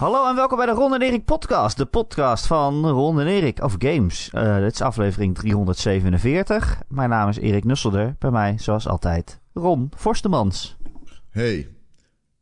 [0.00, 1.76] Hallo en welkom bij de Ron en Erik podcast.
[1.76, 4.30] De podcast van Ron en Erik over games.
[4.34, 6.82] Uh, dit is aflevering 347.
[6.88, 8.16] Mijn naam is Erik Nusselder.
[8.18, 10.76] Bij mij, zoals altijd, Ron Forstemans.
[11.30, 11.68] Hey.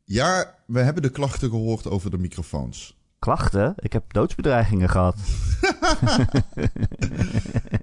[0.05, 2.99] Ja, we hebben de klachten gehoord over de microfoons.
[3.19, 3.75] Klachten?
[3.77, 5.17] Ik heb doodsbedreigingen gehad.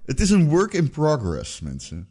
[0.06, 2.08] Het is een work in progress, mensen.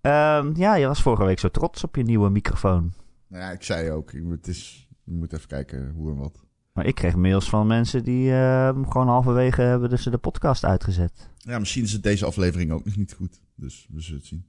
[0.00, 2.92] Um, ja, je was vorige week zo trots op je nieuwe microfoon.
[3.28, 6.44] Nou ja, ik zei ook, het is, je moet even kijken hoe en wat.
[6.72, 11.30] Maar ik kreeg mails van mensen die uh, gewoon halverwege hebben dus de podcast uitgezet.
[11.36, 13.40] Ja, misschien is het deze aflevering ook nog niet goed.
[13.54, 14.44] Dus we zullen het zien.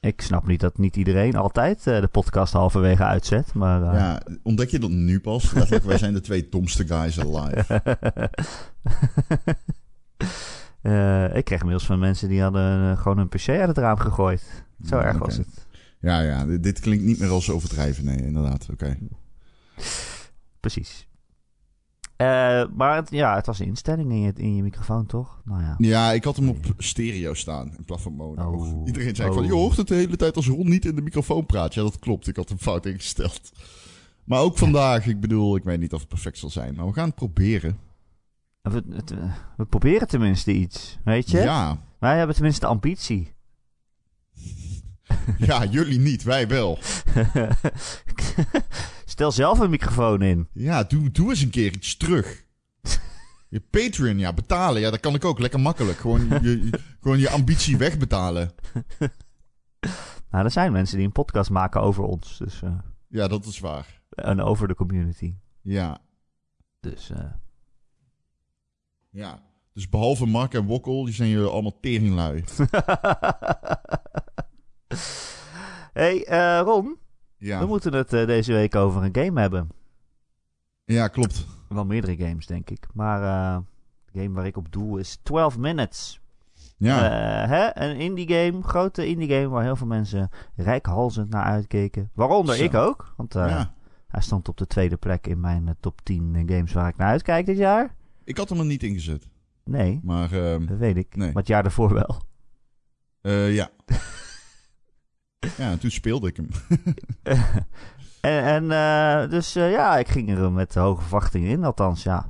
[0.00, 3.54] Ik snap niet dat niet iedereen altijd uh, de podcast halverwege uitzet.
[3.54, 3.92] Maar, uh...
[3.92, 5.50] Ja, ontdek je dat nu pas?
[5.52, 7.82] Letterlijk, wij zijn de twee domste guys alive.
[10.82, 14.64] uh, ik kreeg mails van mensen die hadden gewoon een PC uit het raam gegooid.
[14.84, 15.66] Zo erg was het.
[16.00, 18.04] Ja, ja, dit klinkt niet meer als overdrijven.
[18.04, 18.66] Nee, inderdaad.
[18.72, 18.98] Oké.
[20.60, 21.06] Precies.
[22.16, 25.40] Uh, maar het, ja, het was een instelling in je, in je microfoon, toch?
[25.44, 25.74] Nou ja.
[25.78, 28.52] ja, ik had hem op stereo staan in plaats van mono.
[28.52, 28.86] Oh.
[28.86, 29.34] Iedereen zei oh.
[29.34, 31.74] van, je hoort het de hele tijd als Ron niet in de microfoon praat.
[31.74, 32.28] Ja, dat klopt.
[32.28, 33.52] Ik had hem fout ingesteld.
[34.24, 36.74] Maar ook vandaag, ik bedoel, ik weet niet of het perfect zal zijn.
[36.74, 37.78] Maar we gaan het proberen.
[38.62, 39.14] We, het,
[39.56, 41.38] we proberen tenminste iets, weet je?
[41.38, 41.78] Ja.
[41.98, 43.34] Wij hebben tenminste ambitie.
[45.38, 46.78] Ja, jullie niet, wij wel.
[49.16, 50.48] Stel zelf een microfoon in.
[50.52, 52.44] Ja, doe, doe eens een keer iets terug.
[53.48, 54.80] Je Patreon, ja, betalen.
[54.80, 55.38] Ja, dat kan ik ook.
[55.38, 55.98] Lekker makkelijk.
[55.98, 58.50] Gewoon je, gewoon je ambitie wegbetalen.
[60.30, 62.38] Nou, er zijn mensen die een podcast maken over ons.
[62.38, 62.78] Dus, uh,
[63.08, 64.02] ja, dat is waar.
[64.08, 65.34] En over de community.
[65.62, 65.98] Ja.
[66.80, 67.18] Dus, uh...
[69.10, 69.42] Ja.
[69.72, 72.42] Dus behalve Mark en Wokkel, die zijn jullie allemaal teringlui.
[75.92, 76.98] hey, uh, Ron.
[77.38, 77.58] Ja.
[77.58, 79.70] We moeten het uh, deze week over een game hebben.
[80.84, 81.46] Ja, klopt.
[81.68, 82.86] Wel meerdere games, denk ik.
[82.94, 83.58] Maar uh,
[84.12, 86.20] de game waar ik op doel is 12 Minutes.
[86.76, 86.98] Ja.
[87.48, 87.76] hè?
[87.76, 92.10] Een indie game, grote indie game waar heel veel mensen rijkhalzend naar uitkeken.
[92.14, 92.64] Waaronder Zo.
[92.64, 93.14] ik ook.
[93.16, 93.74] Want ja.
[94.08, 97.46] hij stond op de tweede plek in mijn top 10 games waar ik naar uitkijk
[97.46, 97.94] dit jaar.
[98.24, 99.28] Ik had hem er niet ingezet.
[99.64, 101.16] Nee, maar, uh, dat weet ik.
[101.16, 101.26] Nee.
[101.26, 102.22] Maar het jaar daarvoor wel.
[103.22, 103.70] Uh, ja.
[105.38, 106.48] ja, en toen speelde ik hem.
[108.20, 111.64] en en uh, dus uh, ja, ik ging er met hoge verwachtingen in.
[111.64, 112.26] Althans, ja,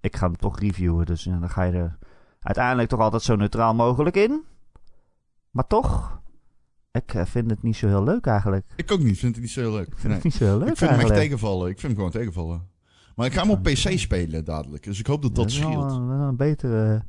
[0.00, 1.06] ik ga hem toch reviewen.
[1.06, 1.98] Dus dan ga je er
[2.40, 4.42] uiteindelijk toch altijd zo neutraal mogelijk in.
[5.50, 6.20] Maar toch,
[6.92, 8.66] ik vind het niet zo heel leuk eigenlijk.
[8.76, 9.86] Ik ook niet, vind het niet zo heel leuk.
[9.86, 10.14] Ik vind nee.
[10.14, 11.14] het niet zo heel leuk Ik vind eigenlijk.
[11.14, 11.68] hem echt tegenvallen.
[11.70, 12.68] Ik vind hem gewoon tegenvallen.
[13.14, 14.82] Maar ik ga hem op PC spelen dadelijk.
[14.82, 15.92] Dus ik hoop dat dat, dat scheelt.
[15.92, 17.02] Een, een betere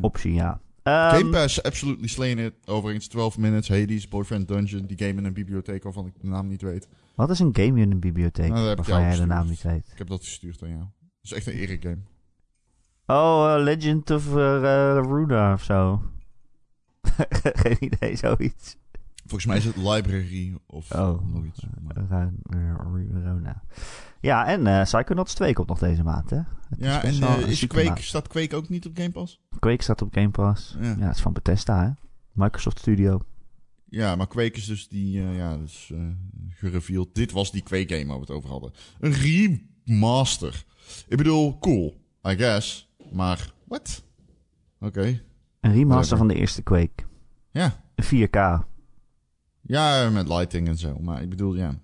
[0.00, 0.60] optie, ja.
[0.86, 2.54] Um, Game Pass, absolutely slaying it.
[2.64, 4.86] Overigens 12 minutes, Hades, Boyfriend Dungeon.
[4.86, 6.88] Die game in een bibliotheek waarvan ik de naam niet weet.
[7.14, 9.88] Wat is een game in een bibliotheek nou, waarvan jij de naam niet weet?
[9.92, 10.80] Ik heb dat gestuurd aan jou.
[10.80, 10.90] Dat
[11.22, 11.98] is echt een Erik game.
[13.06, 16.02] Oh, uh, Legend of uh, Runa of zo.
[17.62, 18.76] Geen idee, zoiets.
[19.26, 21.66] Volgens mij is het Library of oh, nog iets.
[23.12, 23.62] Runa.
[24.24, 26.36] Ja, en uh, Psychonauts 2 komt nog deze maand, hè?
[26.36, 29.40] Het ja, is en uh, is Quake, staat Quake ook niet op Game Pass?
[29.58, 30.76] Quake staat op Game Pass.
[30.80, 31.90] Ja, ja het is van Bethesda, hè?
[32.32, 33.20] Microsoft Studio.
[33.88, 36.08] Ja, maar Quake is dus die, uh, ja, dus, uh,
[36.48, 37.14] gereveeld.
[37.14, 38.72] Dit was die Quake game waar we het over hadden.
[39.00, 40.64] Een remaster.
[41.08, 42.94] Ik bedoel, cool, I guess.
[43.12, 44.04] Maar, what?
[44.80, 44.98] Oké.
[44.98, 45.22] Okay.
[45.60, 47.04] Een remaster van de eerste Quake.
[47.50, 47.82] Ja.
[48.02, 48.66] 4K.
[49.60, 50.98] Ja, met lighting en zo.
[50.98, 51.82] Maar ik bedoel, ja.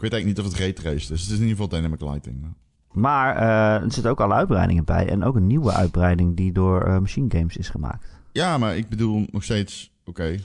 [0.00, 1.20] Ik weet eigenlijk niet of het raytraced is.
[1.20, 2.40] Het is in ieder geval dynamic lighting.
[2.40, 2.54] Maar,
[2.92, 5.08] maar uh, er zitten ook alle uitbreidingen bij.
[5.08, 8.06] En ook een nieuwe uitbreiding die door uh, Machine Games is gemaakt.
[8.32, 9.92] Ja, maar ik bedoel nog steeds...
[10.00, 10.10] Oké.
[10.10, 10.42] Okay.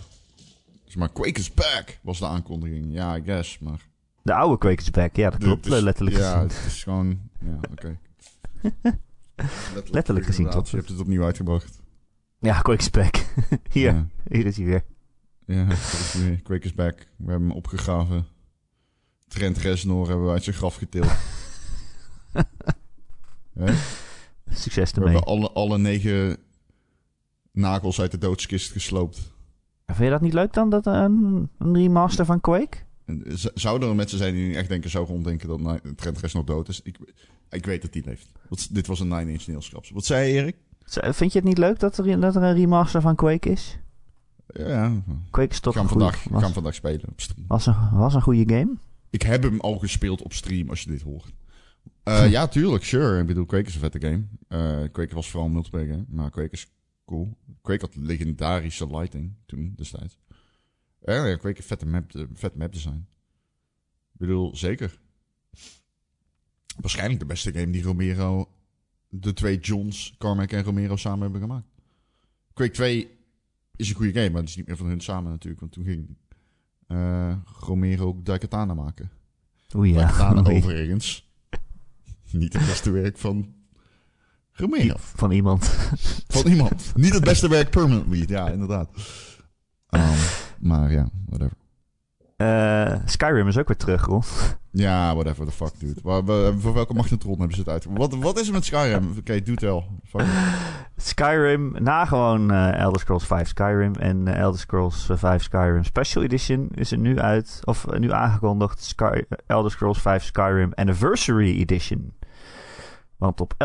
[0.85, 2.93] Dus maar Quake is back was de aankondiging.
[2.93, 3.79] Ja, I guess, maar...
[4.21, 5.15] De oude Quake is back.
[5.15, 6.47] Ja, dat klopt is, letterlijk Ja, gezien.
[6.47, 7.19] het is gewoon...
[7.39, 7.71] Ja, oké.
[7.71, 7.97] Okay.
[9.35, 11.81] letterlijk, letterlijk gezien klopt Je hebt het opnieuw uitgebracht.
[12.39, 13.15] Ja, Quake is back.
[13.71, 14.07] hier, ja.
[14.29, 14.83] hier is hij weer.
[15.45, 15.67] Ja,
[16.43, 16.97] Quake is back.
[17.17, 18.33] We hebben hem opgegraven.
[19.35, 21.11] Trent Reznor hebben we uit zijn graf getild.
[24.49, 25.09] Succes ermee.
[25.09, 26.37] We hebben alle, alle negen
[27.51, 29.33] nagels uit de doodskist gesloopt.
[29.85, 32.77] Vind je dat niet leuk dan, dat een, een remaster van Quake?
[33.53, 36.81] Zouden er mensen zijn die echt denken, zo ronddenken dat Trent Reznor dood is?
[36.83, 36.97] Ik,
[37.49, 38.31] ik weet dat hij leeft.
[38.49, 39.85] Wat, dit was een Nine Inch Nails grap.
[39.93, 40.55] Wat zei je, Erik?
[40.85, 43.79] Vind je het niet leuk dat er, dat er een remaster van Quake is?
[44.47, 44.91] Ja.
[45.29, 47.45] Quake is toch ik ga hem vandaag, was, vandaag spelen op stream.
[47.47, 48.73] Was een, was een goede game?
[49.15, 51.33] Ik heb hem al gespeeld op stream, als je dit hoort.
[52.03, 53.19] Uh, ja, tuurlijk, sure.
[53.19, 54.23] Ik bedoel, Quake is een vette game.
[54.49, 56.67] Uh, Quake was vooral een multiplayer game, maar Quake is
[57.05, 57.37] cool.
[57.61, 60.17] Quake had legendarische lighting toen, destijds.
[60.29, 63.07] Uh, ja, Quake heeft vette map, vet map design.
[64.13, 64.99] Ik bedoel, zeker.
[66.79, 68.49] Waarschijnlijk de beste game die Romero,
[69.09, 71.67] de twee Johns, Carmack en Romero samen hebben gemaakt.
[72.53, 73.09] Quake 2
[73.75, 75.61] is een goede game, maar het is niet meer van hun samen natuurlijk.
[75.61, 76.15] Want toen ging eh,
[77.59, 79.11] Romero ook Daikatana maken.
[79.75, 79.95] Oeh ja.
[79.95, 80.57] Daikatana Oei.
[80.57, 81.29] overigens.
[82.31, 83.53] niet het beste werk van
[84.51, 84.95] Romero.
[84.97, 85.65] Van iemand.
[86.27, 86.91] Van iemand.
[86.95, 88.25] niet het beste werk permanently.
[88.27, 88.89] Ja, inderdaad.
[89.89, 90.01] Um,
[90.59, 91.57] maar ja, whatever.
[92.35, 94.23] Eh, Skyrim is ook weer terug, Ron.
[94.77, 95.99] Ja, whatever the fuck, dude.
[96.03, 96.23] Waar,
[96.59, 97.85] voor welke magnetron hebben ze het uit?
[97.89, 99.15] Wat, wat is er met Skyrim?
[99.19, 99.83] Oké, doe.
[100.03, 100.27] Fuck it.
[100.97, 106.23] Skyrim, na gewoon eh, Elder Scrolls 5 Skyrim en eh, Elder Scrolls 5 Skyrim Special
[106.23, 111.59] Edition is er nu uit, of eh, nu aangekondigd, Sky, Elder Scrolls 5 Skyrim Anniversary
[111.59, 112.13] Edition.
[113.17, 113.57] Want op 11-11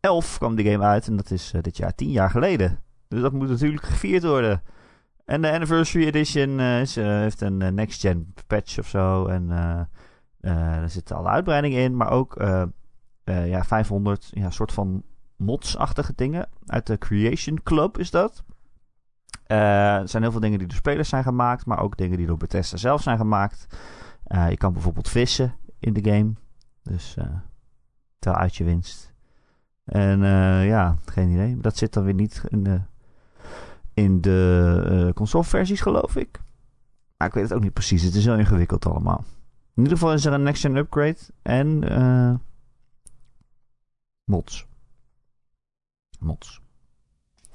[0.00, 2.78] 11 kwam die game uit en dat is eh, dit jaar 10 jaar geleden.
[3.08, 4.62] Dus dat moet natuurlijk gevierd worden.
[5.30, 9.26] En de Anniversary Edition eh, is, eh, heeft een eh, next-gen patch of zo.
[9.26, 9.50] En
[10.40, 12.42] er zitten alle uitbreidingen in, maar ook
[13.24, 15.02] ja, 500 ja, soort van
[15.36, 16.48] mods-achtige dingen.
[16.66, 18.44] Uit de Creation Club is dat.
[19.46, 22.36] Er zijn heel veel dingen die door spelers zijn gemaakt, maar ook dingen die door
[22.36, 23.66] Bethesda zelf zijn gemaakt.
[24.48, 26.32] Je kan bijvoorbeeld vissen in de game.
[26.82, 27.16] Dus
[28.18, 29.14] tel uit je winst.
[29.84, 30.20] En
[30.64, 31.56] ja, geen idee.
[31.56, 32.80] Dat zit dan weer niet in de,
[34.00, 36.40] in de eh, consoleversies, geloof ik.
[37.16, 38.02] Maar ik weet het ook niet precies.
[38.02, 39.24] Het is heel ingewikkeld allemaal.
[39.74, 42.34] In ieder geval is er een next-gen upgrade en eh,
[44.24, 44.66] mods.
[46.18, 46.60] Mods.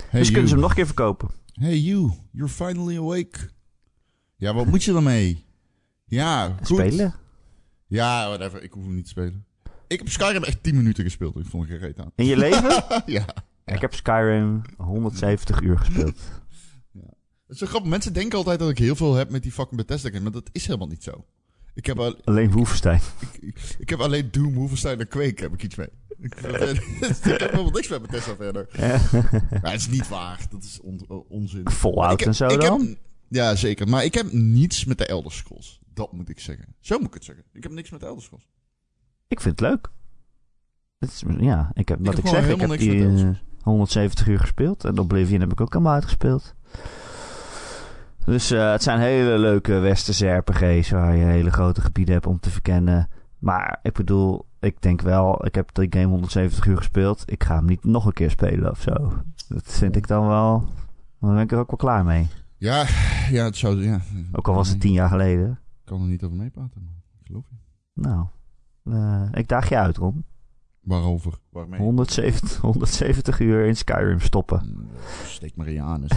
[0.10, 1.30] Hey, dus kunnen ze hem nog een keer verkopen.
[1.54, 3.50] Hey you, you're finally awake.
[4.36, 5.46] Ja, wat moet je ermee?
[6.06, 6.78] Ja, goed.
[6.78, 7.14] Spelen.
[7.88, 8.64] Ja, whatever.
[8.64, 9.46] Ik hoef hem niet te spelen.
[9.88, 11.36] Ik heb Skyrim echt 10 minuten gespeeld.
[11.36, 12.12] Ik vond geen reet aan.
[12.16, 12.84] In je leven?
[13.06, 13.26] ja.
[13.66, 16.20] Ik heb Skyrim 170 uur gespeeld.
[17.48, 17.90] Het is zo grappig.
[17.90, 20.50] Mensen denken altijd dat ik heel veel heb met die fucking Bethesda game, maar dat
[20.52, 21.26] is helemaal niet zo.
[21.74, 23.00] Ik heb, al, Alleen Wolfenstein.
[23.40, 25.90] ik, ik heb alleen Doom, Wolfenstein en Quake heb ik iets mee.
[26.20, 28.68] Ik, ik heb helemaal niks met Bethesda verder.
[29.62, 30.46] Maar het is niet waar.
[30.50, 31.70] Dat is on- onzin.
[31.70, 32.82] Fallout Ik en zo ik dan?
[32.82, 32.98] Heb,
[33.28, 33.88] ja, zeker.
[33.88, 35.80] Maar ik heb niets met de Elder Scrolls.
[35.94, 36.76] Dat moet ik zeggen.
[36.80, 37.44] Zo moet ik het zeggen.
[37.54, 38.48] Ik heb niks met de Elder Scrolls.
[39.28, 39.92] Ik vind het leuk.
[40.98, 43.22] Het is, ja, ik heb, wat heb ik, zeg, ik helemaal heb niks die met
[43.22, 44.86] eh, 170 uur gespeeld.
[44.86, 46.56] En Oblivion heb ik ook allemaal uitgespeeld.
[48.26, 52.40] Dus eh, het zijn hele leuke westerse RPG's waar je hele grote gebieden hebt om
[52.40, 53.10] te verkennen.
[53.40, 57.24] Maar ik bedoel, ik denk wel, ik heb die game 170 uur gespeeld.
[57.26, 59.14] Ik ga hem niet nog een keer spelen of zo.
[59.48, 60.68] Dat vind ik dan wel.
[61.20, 62.28] Dan ben ik er ook wel klaar mee.
[62.58, 62.86] Ja,
[63.30, 63.84] ja, het zou...
[63.84, 64.02] Ja.
[64.32, 65.50] Ook al was het tien jaar geleden.
[65.50, 67.56] Ik kan er niet over meepraten, maar ik geloof je.
[68.02, 68.26] Nou,
[68.84, 70.26] eh, ik daag je uit, Ron.
[70.86, 71.40] Waarover?
[71.50, 71.80] Waarmee?
[71.80, 74.62] 170, 170 uur in Skyrim stoppen.
[74.76, 74.90] Mm,
[75.26, 76.12] Steek maar in je anus.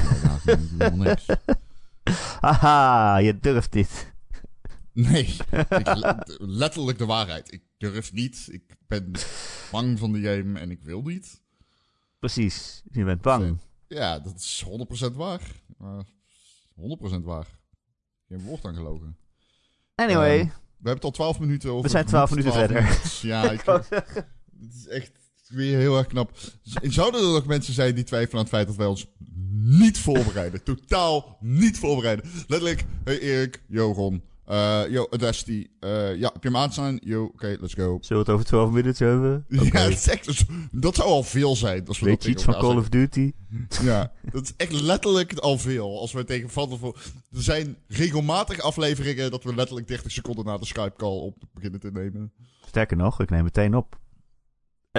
[0.95, 1.27] niks.
[2.41, 4.13] Haha, je durft dit.
[4.93, 5.25] Nee,
[5.69, 7.53] ik, letterlijk de waarheid.
[7.53, 8.49] Ik durf niet.
[8.51, 9.13] Ik ben
[9.71, 11.43] bang van die game en ik wil niet.
[12.19, 13.59] Precies, je bent bang.
[13.89, 14.65] Ja, dat is
[15.11, 15.41] 100% waar.
[15.79, 16.05] Maar
[16.77, 17.47] 100% waar.
[18.29, 19.17] Geen woord aan gelogen.
[19.95, 21.83] Anyway, Ehm, We hebben het al 12 minuten over.
[21.83, 22.83] We zijn 12 minuten verder.
[22.83, 23.29] minuten.
[23.29, 23.65] Ja, ik,
[24.61, 25.11] het is echt
[25.49, 26.33] weer heel erg knap.
[26.83, 29.07] Zouden er nog mensen zijn die twijfelen aan het feit dat wij ons
[29.61, 30.63] niet voorbereiden?
[30.75, 32.25] Totaal niet voorbereiden.
[32.47, 36.99] Letterlijk, hey Erik, yo Ron, eh yo Adesti, eh ja, heb je hem aanstaan?
[37.03, 37.99] Yo, oké, let's go.
[38.01, 39.45] zullen we het over 12 minuten hebben?
[39.73, 41.87] Ja, dat, is echt, dat zou al veel zijn.
[41.87, 43.33] Als we Weet dat je iets van Call of Duty?
[43.83, 46.01] Ja, dat is echt letterlijk al veel.
[46.01, 46.99] Als we tegen voor.
[47.33, 51.91] Er zijn regelmatig afleveringen dat we letterlijk 30 seconden na de Skype-call op beginnen te
[51.91, 52.33] nemen.
[52.67, 53.99] Sterker nog, ik neem meteen op.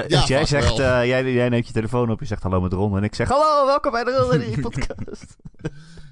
[0.03, 2.61] Eh, Ja, dus jij zegt, eh, jij, jij neemt je telefoon op, je zegt hallo
[2.61, 2.97] met Ron.
[2.97, 5.35] En ik zeg, hallo, welkom bij de Ron podcast.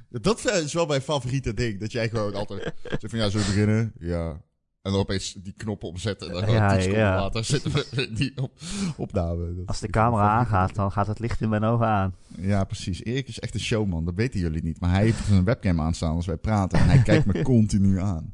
[0.10, 1.80] Dat is wel mijn favoriete ding.
[1.80, 3.94] Dat jij gewoon altijd zegt van ja, zullen we beginnen?
[4.00, 4.42] Ja.
[4.82, 6.28] En dan opeens die knop opzetten.
[6.28, 7.16] En dan gewoon Ja, 10 seconden ja.
[7.20, 8.52] later zitten we die op,
[8.98, 9.56] opname.
[9.56, 12.16] Dat Als de camera aangaat, dan gaat het licht in mijn ogen aan.
[12.38, 13.04] Ja, precies.
[13.04, 14.06] Erik is echt een showman.
[14.06, 14.80] Dat weten jullie niet.
[14.80, 16.80] Maar hij heeft een webcam aanstaan als wij praten.
[16.80, 18.34] En hij kijkt me continu aan.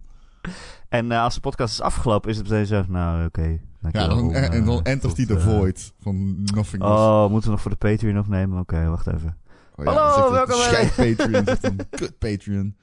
[0.89, 3.59] En eh, als de podcast is afgelopen, is het meteen zo, nou oké.
[3.91, 6.83] Ja, dan, en, en dan tot, hij de eh, void van nothing.
[6.83, 8.59] Oh, moeten we nog voor de Patreon opnemen?
[8.59, 9.37] Oké, wacht even.
[9.75, 11.45] Oh Hallo, welkom bij- Patreon.
[11.45, 12.75] Zegt dan, kut Patreon.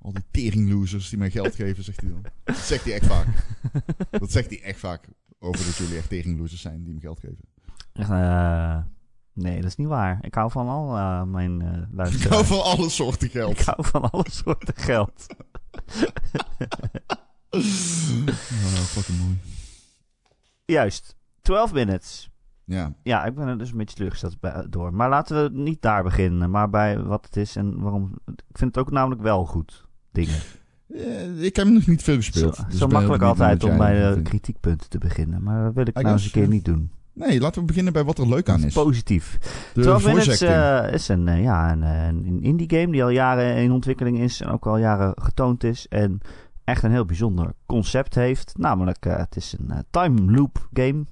[0.00, 2.22] Al die teringlosers die mij geld geven, zegt hij dan.
[2.44, 3.26] Dat zegt hij echt vaak.
[4.10, 5.08] Dat zegt hij echt vaak.
[5.38, 7.38] Over dat jullie echt teringlosers zijn die me geld geven.
[7.92, 8.78] Eh,
[9.32, 10.18] nee, dat is niet waar.
[10.20, 11.62] Ik hou van al eh, mijn
[11.96, 13.64] eh Ik hou van alle soorten Ik geld.
[13.64, 15.26] hou van alle soorten geld.
[17.50, 17.60] Oh,
[18.84, 19.38] fucking mooi.
[20.72, 21.16] Juist.
[21.42, 22.30] 12 minutes.
[22.64, 24.94] Ja, Ja, ik ben er dus een beetje teleurgesteld bij- door.
[24.94, 28.12] Maar laten we niet daar beginnen, maar bij wat het is en waarom.
[28.26, 30.38] Ik vind het ook namelijk wel goed, dingen.
[30.94, 32.54] Eh, ik heb nog niet veel gespeeld.
[32.56, 34.28] Zo, dus zo makkelijk altijd om bij de vindt.
[34.28, 35.42] kritiekpunten te beginnen.
[35.42, 36.90] Maar dat wil ik I nou eens een keer niet doen.
[37.12, 38.74] Nee, laten we beginnen bij wat er leuk aan is.
[38.74, 39.38] Positief.
[39.74, 43.02] De 12 voice Minutes eh, is een, eh, ja, een, eh, een indie game die
[43.02, 44.40] al jaren in ontwikkeling is.
[44.40, 45.86] En ook al jaren getoond is.
[45.88, 46.20] En
[46.68, 48.58] echt een heel bijzonder concept heeft.
[48.58, 51.04] Namelijk, eh, het is een eh, time loop game.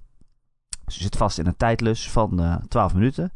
[0.84, 3.32] Dus je zit vast in een tijdlus van eh 12 minuten.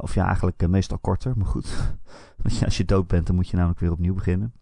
[0.00, 1.94] Of ja, eigenlijk meestal korter, maar goed.
[2.42, 4.52] Want als je dood bent, dan moet je namelijk weer opnieuw beginnen.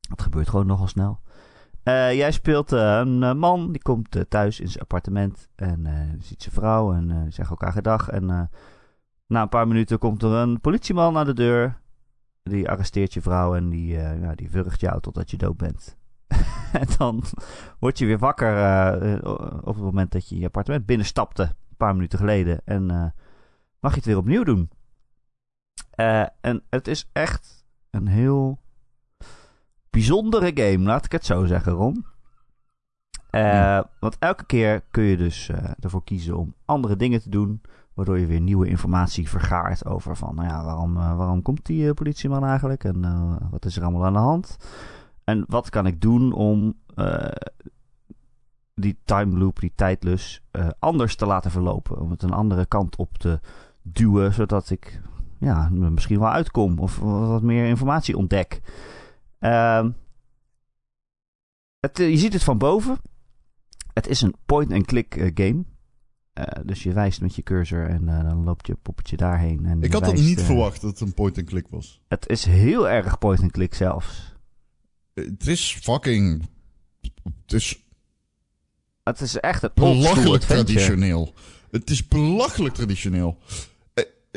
[0.00, 1.20] Dat gebeurt gewoon nogal snel.
[1.82, 5.86] Jij speelt een man, die komt thuis in zijn appartement en
[6.20, 8.08] ziet zijn vrouw en zegt elkaar gedag.
[8.08, 8.50] En
[9.26, 11.80] na een paar minuten komt er een politieman aan de deur.
[12.48, 15.96] Die arresteert je vrouw en die, eh, ja, die wurgt jou totdat je dood bent.
[16.72, 17.22] en dan
[17.78, 19.18] word je weer wakker eh,
[19.60, 21.42] op het moment dat je je appartement binnenstapte.
[21.42, 22.60] Een paar minuten geleden.
[22.64, 23.06] En eh,
[23.80, 24.70] mag je het weer opnieuw doen.
[26.40, 28.60] En het is echt een heel
[29.90, 32.06] bijzondere game, laat ik het zo zeggen, Ron.
[33.30, 33.90] Ja.
[34.00, 35.50] Want elke keer kun je dus
[35.80, 37.60] ervoor kiezen om andere dingen te doen.
[37.98, 41.88] Waardoor je weer nieuwe informatie vergaart over van, nou ja, waarom, eh, waarom komt die
[41.88, 42.84] eh, politieman eigenlijk?
[42.84, 44.56] En eh, wat is er allemaal aan de hand?
[45.24, 46.74] En wat kan ik doen om
[48.74, 50.44] die time loop, die tijdlus,
[50.78, 52.00] anders te laten verlopen?
[52.00, 53.40] Om het een andere kant op te
[53.82, 55.00] duwen, zodat ik
[55.38, 58.60] ja, misschien wel uitkom of wat meer informatie ontdek.
[59.38, 59.90] Ehm,
[61.80, 62.98] het, je ziet het van boven.
[63.92, 65.64] Het is een point-and-click game.
[66.38, 69.66] Eh, dus je wijst met je cursor en eh, dan loopt je poppetje daarheen.
[69.66, 72.00] En Ik had dat wijst, niet eh, verwacht dat het een point-and-click was.
[72.08, 74.34] Het is heel erg point-and-click zelfs.
[75.14, 76.48] Het is fucking...
[77.42, 77.82] Het is
[79.02, 81.34] Het is echt school belachelijk traditioneel.
[81.70, 83.38] Het is belachelijk traditioneel.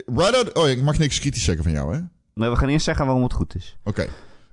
[0.06, 0.54] Right out...
[0.54, 1.98] Oh, ik mag niks kritisch zeggen van jou, hè?
[1.98, 2.10] Oké.
[2.34, 3.78] Maar we gaan eerst zeggen waarom het goed is.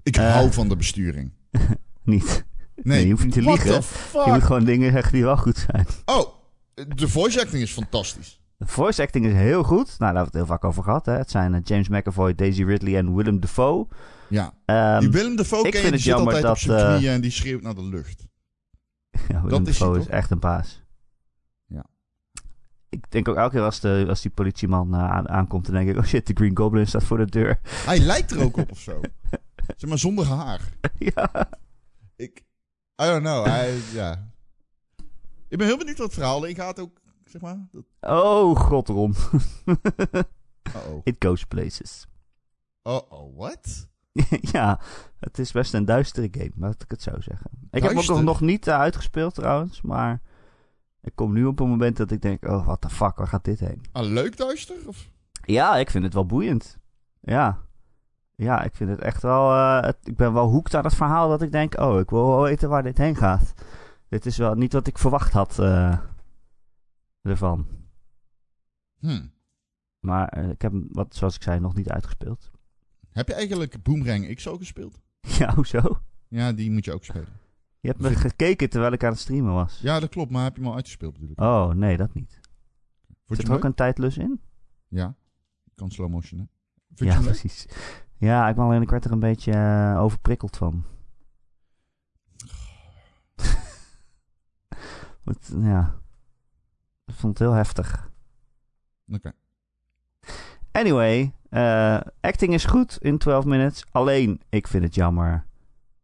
[0.02, 0.33] Ik Eh.
[0.33, 1.31] hou van de besturing.
[2.02, 2.45] Niet.
[2.83, 3.73] Nee, je hoeft niet te liegen.
[4.25, 5.87] Je moet gewoon dingen zeggen die wel goed zijn.
[6.05, 6.38] Oh,
[6.97, 8.40] de voice acting is fantastisch.
[8.56, 9.87] De voice acting is heel goed.
[9.87, 11.06] Nou, daar hebben we het heel vaak over gehad.
[11.06, 11.12] Hè.
[11.12, 13.87] Het zijn eh, James McAvoy, Daisy Ridley en Willem Dafoe.
[14.28, 14.54] Ja.
[14.64, 16.58] Ehm, Die Willem Dafoe ik ken je, vind die het zit jammer altijd op dat,
[16.58, 18.26] zijn eh, knieën en die schreeuwt naar de lucht.
[19.28, 20.82] ja, Willem hij Dafoe is echt een baas.
[21.66, 21.85] Ja.
[22.88, 25.88] Ik denk ook elke keer als, de, als die politieman eh, aan, aankomt, dan denk
[25.88, 25.97] ik...
[25.97, 27.61] Oh shit, de Green Goblin staat voor de deur.
[27.62, 29.00] Hij lijkt er ook op of zo.
[29.76, 30.61] Zeg maar zonder haar.
[30.99, 31.49] ja.
[32.16, 32.42] Ik...
[33.02, 33.44] I don't know.
[33.47, 34.30] Hij, ja.
[35.49, 37.69] Ik ben heel benieuwd wat het verhaal in gaat ook, zeg maar.
[37.73, 39.14] Dat, Oh, god, Ron.
[39.64, 41.00] uh-oh.
[41.05, 42.07] It goes places.
[42.85, 43.88] Uh-oh, what?
[44.52, 44.81] ja,
[45.21, 47.50] het is best een duistere game, laat ik het zo zeggen.
[47.71, 50.21] Ik heb hem ook nog, niet eh, uitgespeeld trouwens, maar
[51.02, 53.45] ik kom nu op een moment dat ik denk, oh, what the fuck, waar gaat
[53.45, 53.81] dit heen?
[53.93, 54.76] Ah, leuk duister?
[54.87, 55.11] Of?
[55.45, 56.78] Ja, ik vind het wel boeiend.
[57.21, 57.59] Ja.
[58.35, 61.28] Ja, ik vind het echt wel, eh, het- ik ben wel hoekt aan het verhaal
[61.28, 63.52] dat ik denk, oh, ik wil wel weten waar dit heen gaat.
[64.09, 65.99] Dit is wel niet wat ik verwacht had eh,
[67.23, 67.67] ervan.
[68.99, 69.27] Hm.
[69.99, 72.50] Maar eh, ik heb hem, wat, zoals ik zei, nog niet uitgespeeld.
[73.11, 75.00] Heb je eigenlijk Boomerang X ook gespeeld?
[75.38, 76.00] Ja, hoezo?
[76.29, 77.29] Ja, die moet je ook spelen.
[77.81, 79.81] Je hebt me gekeken terwijl ik aan het streamen was.
[79.81, 81.41] Ja, dat klopt, maar heb je hem al uitgespeeld natuurlijk?
[81.41, 82.41] Oh, nee, dat niet.
[83.25, 84.41] Vond Zit er ook een tijdlus in?
[84.88, 85.15] Ja.
[85.65, 86.47] Je kan slow motion, hè?
[87.05, 87.67] Ja, precies.
[88.17, 90.85] Ja, ik, ben alleen, ik werd er een beetje eh, overprikkeld van.
[95.28, 96.00] Het, ja.
[97.04, 98.11] Ik vond het heel heftig.
[99.12, 99.32] Oké.
[100.73, 103.85] Anyway, eh, acting is goed in 12 minutes.
[103.90, 105.47] Alleen, ik vind het jammer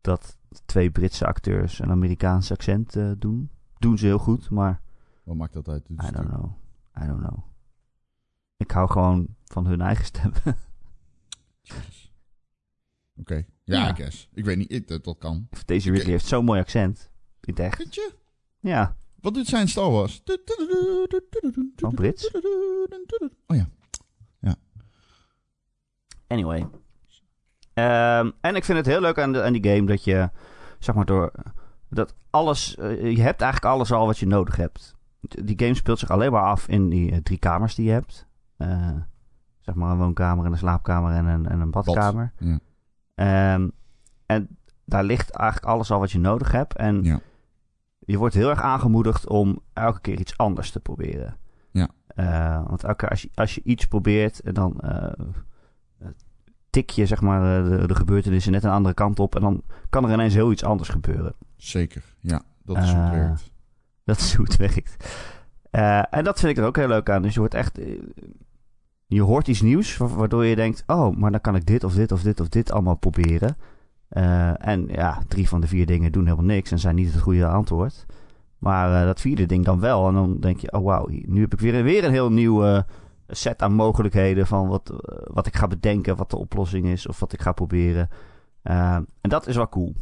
[0.00, 3.50] dat twee Britse acteurs een Amerikaans accent eh, doen.
[3.78, 4.80] Doen ze heel goed, maar
[5.22, 5.88] Wat maakt dat uit?
[5.88, 6.52] I don't know.
[7.02, 7.38] I don't know.
[8.56, 10.32] Ik hou gewoon van hun eigen stem.
[13.20, 13.34] Oké.
[13.64, 13.90] Ja, Ja.
[13.90, 14.28] I guess.
[14.32, 15.48] Ik weet niet, ik, dat, dat kan.
[15.64, 17.10] Daisy Ridley heeft zo'n mooi accent.
[17.40, 17.76] In het echt.
[17.76, 18.14] Vind je?
[18.60, 18.96] Ja.
[19.24, 20.22] Wat doet zijn Star Wars?
[21.82, 22.30] Oh, Brits?
[23.46, 23.66] Oh ja.
[26.26, 26.66] Anyway.
[27.74, 30.30] Ehm, en ik vind het heel leuk aan, de, aan die game dat je,
[30.78, 31.32] zeg maar, door
[31.88, 34.94] dat alles, eh, je hebt eigenlijk alles al wat je nodig hebt.
[35.20, 38.26] Die game speelt zich alleen maar af in die eh, drie kamers die je hebt.
[38.56, 38.90] Eh,
[39.60, 42.32] zeg maar een woonkamer en een slaapkamer en een, en een badkamer.
[42.38, 42.58] Ja.
[43.14, 43.68] Ehm,
[44.26, 46.76] en daar ligt eigenlijk alles al wat je nodig hebt.
[46.76, 47.20] En Ja.
[48.06, 51.36] Je wordt heel erg aangemoedigd om elke keer iets anders te proberen.
[51.70, 51.88] Ja.
[52.06, 55.12] Eh, want elke keer als je, als je iets probeert, en dan eh,
[56.70, 59.34] tik je zeg maar eh, de, de gebeurtenissen net een andere kant op.
[59.34, 61.34] En dan kan er ineens heel iets anders gebeuren.
[61.56, 62.02] Zeker.
[62.20, 63.52] Ja, dat is hoe het werkt.
[64.04, 64.96] Dat is hoe het werkt.
[66.10, 67.22] En dat vind ik er ook heel leuk aan.
[67.22, 67.78] Dus je wordt echt.
[69.06, 71.94] je hoort iets nieuws, wa- waardoor je denkt: oh, maar dan kan ik dit of
[71.94, 73.56] dit of dit of dit allemaal proberen.
[74.14, 77.22] Eh, en ja, drie van de vier dingen doen helemaal niks en zijn niet het
[77.22, 78.06] goede antwoord.
[78.58, 80.08] Maar eh, dat vierde ding dan wel.
[80.08, 82.86] En dan denk je, oh wauw, nu heb ik weer, weer een heel nieuwe
[83.28, 87.20] set aan mogelijkheden van wat, eh, wat ik ga bedenken, wat de oplossing is of
[87.20, 88.08] wat ik ga proberen.
[88.62, 89.94] En dat is wel cool.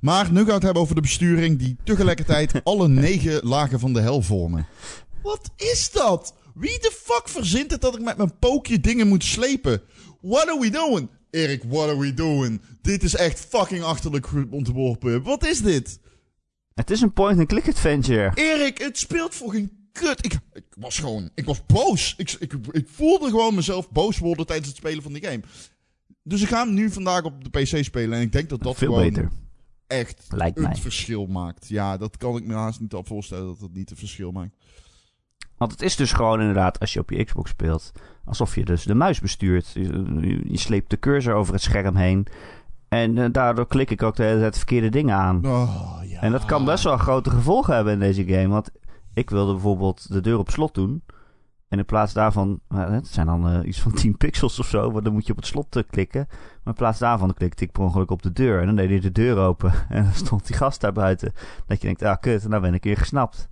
[0.00, 3.92] Maar nu gaan we het hebben over de besturing die tegelijkertijd alle negen lagen van
[3.92, 4.66] de hel vormen.
[5.22, 6.34] Wat is dat?
[6.54, 9.82] Wie de fuck verzint het dat ik met mijn pookje dingen moet slepen?
[10.20, 11.08] What are we doing?
[11.32, 12.60] Erik, what are we doing?
[12.82, 15.22] Dit is echt fucking achterlijk ontworpen.
[15.22, 16.00] Wat is dit?
[16.74, 18.30] Het is een point-and-click adventure.
[18.34, 20.24] Erik, het speelt voor geen kut.
[20.24, 22.14] Ik, ik was gewoon, ik was boos.
[22.16, 25.40] Ik, ik, ik voelde gewoon mezelf boos worden tijdens het spelen van die game.
[26.22, 28.18] Dus ik ga hem nu vandaag op de PC spelen.
[28.18, 29.30] En ik denk dat dat Veel gewoon beter,
[29.86, 30.76] echt lijkt het mij.
[30.76, 31.68] verschil maakt.
[31.68, 34.56] Ja, dat kan ik me haast niet al voorstellen dat het niet het verschil maakt.
[35.56, 37.92] Want het is dus gewoon inderdaad, als je op je Xbox speelt,
[38.24, 39.70] alsof je dus de muis bestuurt.
[39.72, 42.26] Je, je sleept de cursor over het scherm heen.
[42.88, 45.46] En eh, daardoor klik ik ook de hele tijd verkeerde dingen aan.
[45.46, 46.20] Oh, ja.
[46.20, 48.48] En dat kan best wel grote gevolgen hebben in deze game.
[48.48, 48.70] Want
[49.14, 51.02] ik wilde bijvoorbeeld de deur op slot doen.
[51.68, 54.90] En in plaats daarvan, nou, het zijn dan eh, iets van 10 pixels of zo,
[54.90, 56.26] maar dan moet je op het slot eh, klikken.
[56.28, 58.60] Maar in plaats daarvan klikte ik per ongeluk op de deur.
[58.60, 59.72] En dan deed hij de deur open.
[59.88, 61.32] En dan stond die gast daar buiten.
[61.66, 63.48] Dat je denkt, ah kut, nou ben ik weer gesnapt.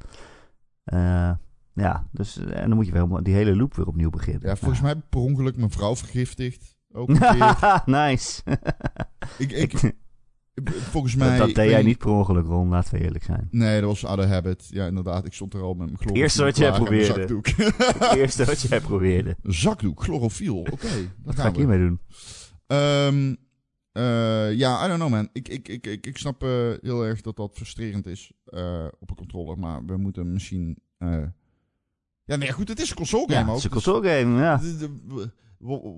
[0.84, 1.30] Eh,
[1.74, 4.48] ja, dus, en dan moet je wel die hele loop weer opnieuw beginnen.
[4.48, 6.78] Ja, volgens mij heb ik per ongeluk mijn vrouw vergiftigd.
[6.92, 7.36] Ook een keer.
[7.60, 8.10] mij...
[8.10, 8.42] nice.
[9.38, 9.94] ik, ik,
[10.64, 11.38] volgens dat, mij...
[11.38, 13.48] dat deed jij niet per ongeluk, Ron, laten we eerlijk zijn.
[13.50, 14.68] Nee, dat was out of habit.
[14.70, 15.26] Ja, inderdaad.
[15.26, 17.04] Ik stond er al met mijn chlorofiel Eerste wat jij probeerde.
[17.04, 17.46] zakdoek.
[17.46, 19.36] Het eerste wat jij probeerde.
[19.42, 20.56] Zakdoek, chlorofiel.
[20.56, 22.00] Oké, dat Wat ga ik hiermee doen?
[22.66, 23.34] Ehm,
[23.92, 25.28] eh, ja, I don't know man.
[25.32, 29.10] Ik, ik, ik, ik, ik snap eh, heel erg dat dat frustrerend is eh, op
[29.10, 29.58] een controller.
[29.58, 30.78] Maar we moeten misschien...
[32.30, 32.68] Ja, nee, goed.
[32.68, 33.56] Het is een console game Ja, het ook.
[33.56, 34.56] is een dus- console game, ja.
[34.56, 35.30] de- de-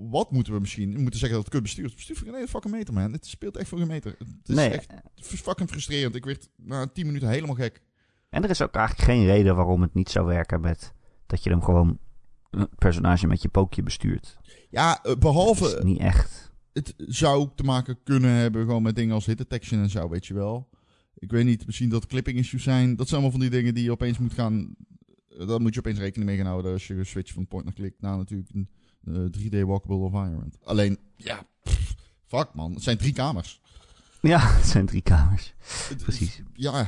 [0.09, 0.93] wat moeten we misschien?
[0.93, 1.75] We moeten zeggen dat het kut.
[1.85, 3.11] Het bestuurt voor geen fucking meter, man.
[3.11, 4.15] Het speelt echt voor geen meter.
[4.19, 6.15] Het is Nee, echt fucking frustrerend.
[6.15, 7.81] Ik werd na 10 minuten helemaal gek.
[8.29, 10.93] en er is ook eigenlijk geen reden waarom het niet zou werken met
[11.27, 11.99] dat je hem gewoon
[12.49, 14.37] een personage met je pookje bestuurt.
[14.69, 16.51] Ja, eh, behalve is niet echt.
[16.73, 20.25] het zou te maken kunnen hebben gewoon met dingen als hit detection en zo, weet
[20.25, 20.69] je wel.
[21.17, 22.95] Ik weet niet, misschien dat clipping issues zijn.
[22.95, 24.75] Dat zijn allemaal van die dingen die je opeens moet gaan...
[25.39, 27.73] eh, Daar moet je opeens rekening mee gaan houden als je switcht van point naar
[27.73, 28.69] click naar natuurlijk een
[29.05, 30.57] eh, 3D walkable environment.
[30.63, 33.61] Alleen, ja, pff, fuck man, het zijn drie kamers.
[34.21, 35.53] Ja, het zijn drie kamers.
[36.03, 36.41] Precies.
[36.53, 36.87] Ja,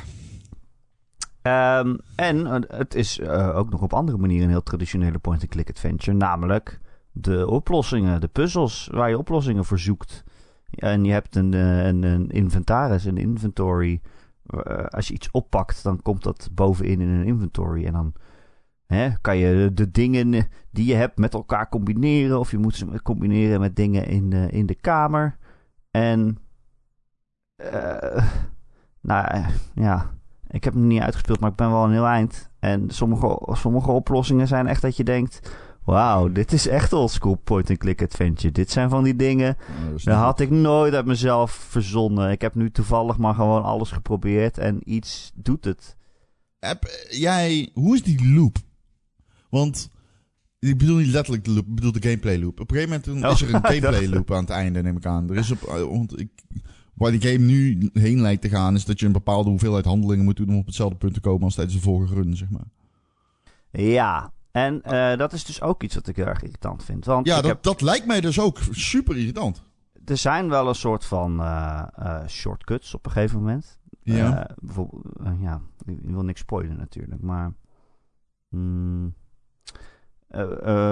[1.45, 5.69] Ehm, en eh, het is eh, ook nog op andere manieren een heel traditionele point-and-click
[5.69, 6.17] adventure.
[6.17, 6.79] Namelijk
[7.11, 10.23] de oplossingen, de puzzels waar je oplossingen voor zoekt.
[10.69, 14.01] En je hebt een, eh, een, een inventaris, een inventory.
[14.45, 17.85] Eh, als je iets oppakt, dan komt dat bovenin in een inventory.
[17.85, 18.13] En dan
[18.87, 22.39] hè, kan je de dingen die je hebt met elkaar combineren.
[22.39, 25.37] Of je moet ze combineren met dingen in de, in de kamer.
[25.91, 26.37] En...
[27.55, 28.25] eh,
[29.01, 30.11] nou eh, ja,
[30.47, 32.49] ik heb hem niet uitgespeeld, maar ik ben wel een heel eind.
[32.59, 35.51] En sommige, sommige oplossingen zijn echt dat je denkt...
[35.85, 38.51] Wauw, dit is echt oldschool point-and-click adventure.
[38.51, 39.57] Dit zijn van die dingen...
[39.57, 42.31] eh, dat is Dat niet had ik nooit uit mezelf verzonnen.
[42.31, 45.97] Ik heb nu toevallig maar gewoon alles geprobeerd en iets doet het.
[46.59, 48.57] Heb jij, hoe is die loop?
[49.59, 49.89] Want
[50.59, 52.59] ik bedoel niet letterlijk de loop, ik bedoel de gameplay loop.
[52.59, 54.81] Op een gegeven moment toen Oh, is er een dacht- gameplay loop aan het einde,
[54.81, 55.29] neem ik aan.
[55.29, 56.29] Er is op, eh, want ik,
[56.93, 60.25] waar die game nu heen lijkt te gaan, is dat je een bepaalde hoeveelheid handelingen
[60.25, 62.67] moet doen om op hetzelfde punt te komen als tijdens de vorige run, zeg maar.
[63.71, 67.05] Ja, en eh, dat is dus ook iets wat ik heel erg irritant vind.
[67.05, 69.63] Want Ja, ik dat, heb, dat lijkt mij dus ook super irritant.
[70.05, 73.79] er zijn wel een soort van eh, shortcuts op een gegeven moment.
[74.03, 74.49] Ja.
[74.61, 75.05] Bijvoorbeeld,
[75.41, 77.53] ja, ik wil niks spoilen natuurlijk, maar...
[78.49, 79.13] mm,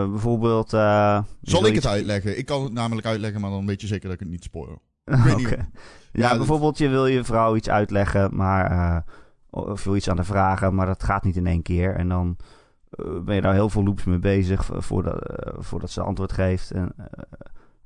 [0.10, 0.74] bijvoorbeeld...
[0.74, 2.38] eh, je Zal wil ik het uitleggen?
[2.38, 4.82] Ik kan het namelijk uitleggen, maar dan weet je zeker dat ik het niet spoil.
[5.38, 5.50] Niet.
[5.50, 5.68] Ja,
[6.12, 8.98] Ja, dat- bijvoorbeeld je wil je vrouw iets uitleggen, maar eh,
[9.50, 11.96] of je wil iets aan haar vragen, maar dat gaat niet in één keer.
[11.96, 12.38] En dan
[12.90, 16.32] eh, ben je daar heel veel loops mee bezig vo- voordat, eh, voordat ze antwoord
[16.32, 16.72] geeft.
[16.72, 17.06] En, eh,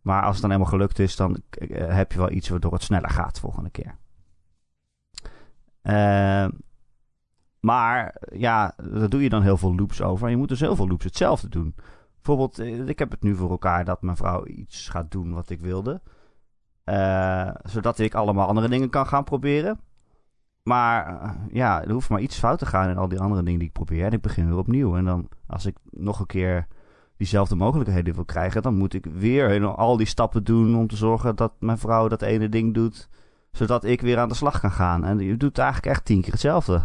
[0.02, 2.84] maar als het dan helemaal gelukt is, dan eh, heb je wel iets waardoor het
[2.84, 3.96] sneller gaat de volgende keer.
[5.82, 6.48] Eh,
[7.60, 10.26] maar ja, daar doe je dan heel veel loops over.
[10.26, 11.76] En je moet dus heel veel loops hetzelfde doen.
[12.16, 15.50] Bijvoorbeeld, eh, ik heb het nu voor elkaar dat mijn vrouw iets gaat doen wat
[15.50, 16.02] ik wilde.
[16.84, 19.80] Eh, zodat ik allemaal andere dingen kan gaan proberen.
[20.64, 23.60] Maar eh, ja, er hoeft maar iets fout te gaan in al die andere dingen
[23.60, 24.06] die ik probeer.
[24.06, 24.96] En ik begin weer opnieuw.
[24.96, 26.68] En dan, als ik nog een keer
[27.18, 31.36] diezelfde mogelijkheden wil krijgen, dan moet ik weer al die stappen doen om te zorgen
[31.36, 33.10] dat mijn vrouw dat ene ding doet.
[33.52, 35.04] Zodat ik weer aan de slag kan gaan.
[35.04, 36.82] En je doet eigenlijk echt tien keer hetzelfde.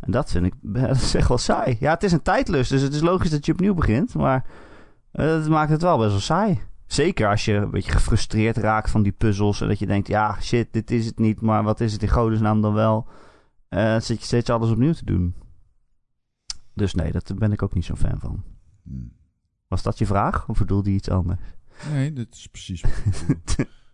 [0.00, 0.54] En dat vind ik
[0.86, 1.76] dat is echt wel saai.
[1.80, 4.14] Ja, het is een tijdlust, dus het is logisch dat je opnieuw begint.
[4.14, 4.44] Maar
[5.12, 6.60] eh, het maakt het wel best wel saai.
[6.86, 9.60] Zeker als je een beetje gefrustreerd raakt van die puzzels.
[9.60, 11.40] En dat je denkt, ja, shit, dit is het niet.
[11.40, 13.08] Maar wat is het in godesnaam dan wel?
[13.68, 15.34] Eh zit je steeds alles opnieuw te doen.
[16.74, 18.44] Dus nee, daar ben ik ook niet zo'n fan van.
[18.82, 19.12] Hmm.
[19.68, 20.48] Was dat je vraag?
[20.48, 21.40] Of bedoelde je iets anders?
[21.92, 22.90] Nee, dit is precies wat
[23.28, 23.68] ik.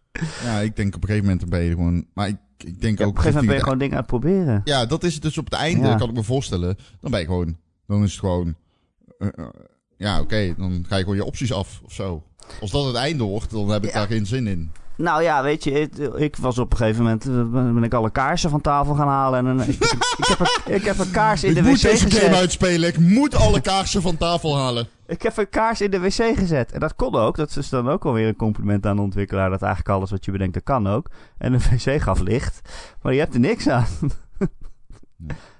[0.44, 2.06] Ja, ik denk op een gegeven moment ben je gewoon...
[2.14, 3.10] Maar ik, ik denk Ja, ook...
[3.10, 4.60] op een gegeven moment ben je gewoon dingen aan het proberen.
[4.64, 5.94] Ja, dat is het dus op het einde, Ja.
[5.94, 6.76] kan ik me voorstellen.
[7.00, 7.56] Dan ben je gewoon...
[7.86, 8.54] Dan is het gewoon...
[9.18, 9.46] eh, eh,
[9.96, 12.22] ja, oké, dan ga je gewoon je opties af of zo.
[12.60, 14.70] Als dat het einde wordt, dan heb ik daar geen zin in.
[14.96, 17.24] Nou ja, weet je, ik, ik was op een gegeven moment...
[17.26, 19.46] eh, ben ik alle kaarsen van tafel gaan halen.
[19.46, 19.68] En ik,
[20.18, 22.34] ik, heb een, ik heb een kaars in ik de moet wc deze game gezet.
[22.34, 22.88] uitspelen.
[22.88, 24.86] Ik moet alle kaarsen van tafel halen.
[25.06, 26.72] Ik heb een kaars in de wc gezet.
[26.72, 27.36] En dat kon ook.
[27.36, 29.50] Dat is dan ook alweer een compliment aan de ontwikkelaar.
[29.50, 31.10] Dat eigenlijk alles wat je bedenkt, dat kan ook.
[31.38, 32.60] En de wc gaf licht.
[33.02, 33.86] Maar je hebt er niks aan.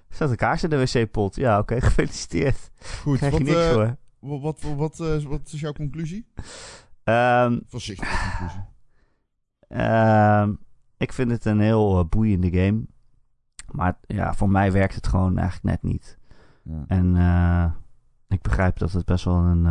[0.09, 1.37] Er staat een kaars in de wc-pot.
[1.37, 2.71] Ja, oké, gefeliciteerd.
[3.03, 3.97] Goed, Krijg je wat, niks eh, voor.
[4.21, 6.27] wat, wat, wat, eh, wat is jouw conclusie?
[7.05, 8.61] Ehm, Voorzichtige conclusie.
[9.73, 10.53] Ehm,
[10.97, 12.85] ik vind het een heel eh, boeiende game.
[13.71, 16.19] Maar ja, voor mij werkt het gewoon eigenlijk net niet.
[16.63, 16.85] Ja.
[16.87, 17.71] En eh,
[18.29, 19.67] ik begrijp dat het best wel een.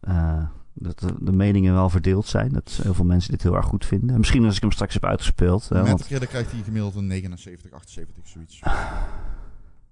[0.00, 0.44] eh,
[0.76, 2.48] dat de, de meningen wel verdeeld zijn.
[2.52, 4.10] Dat heel veel mensen dit heel erg goed vinden.
[4.10, 5.70] En Misschien als ik hem straks heb uitgespeeld.
[5.70, 8.62] Met want- dan krijgt hij gemiddeld een 79, 78, zoiets.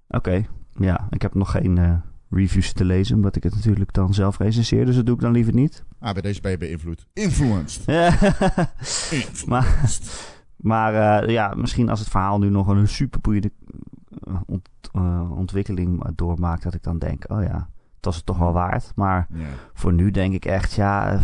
[0.09, 1.07] Oké, ja.
[1.11, 3.17] Ik heb nog geen reviews te lezen.
[3.17, 4.85] Omdat ik het natuurlijk dan zelf recenseer.
[4.87, 5.85] Dus dat doe ik dan liever niet.
[5.99, 7.07] Ah, bij deze ben je beïnvloed.
[7.13, 7.87] Influenced.
[9.11, 9.47] Influenced.
[9.47, 9.91] maar
[10.57, 13.53] maar eh, ja, misschien als het verhaal nu nog een super boeiende
[14.27, 16.63] eh, ont- eh, ontwikkeling doormaakt.
[16.63, 17.69] Dat ik dan denk, oh ja,
[18.01, 18.93] dat is het toch wel waard.
[18.95, 19.27] Maar
[19.75, 21.21] voor nu denk ik echt, ja.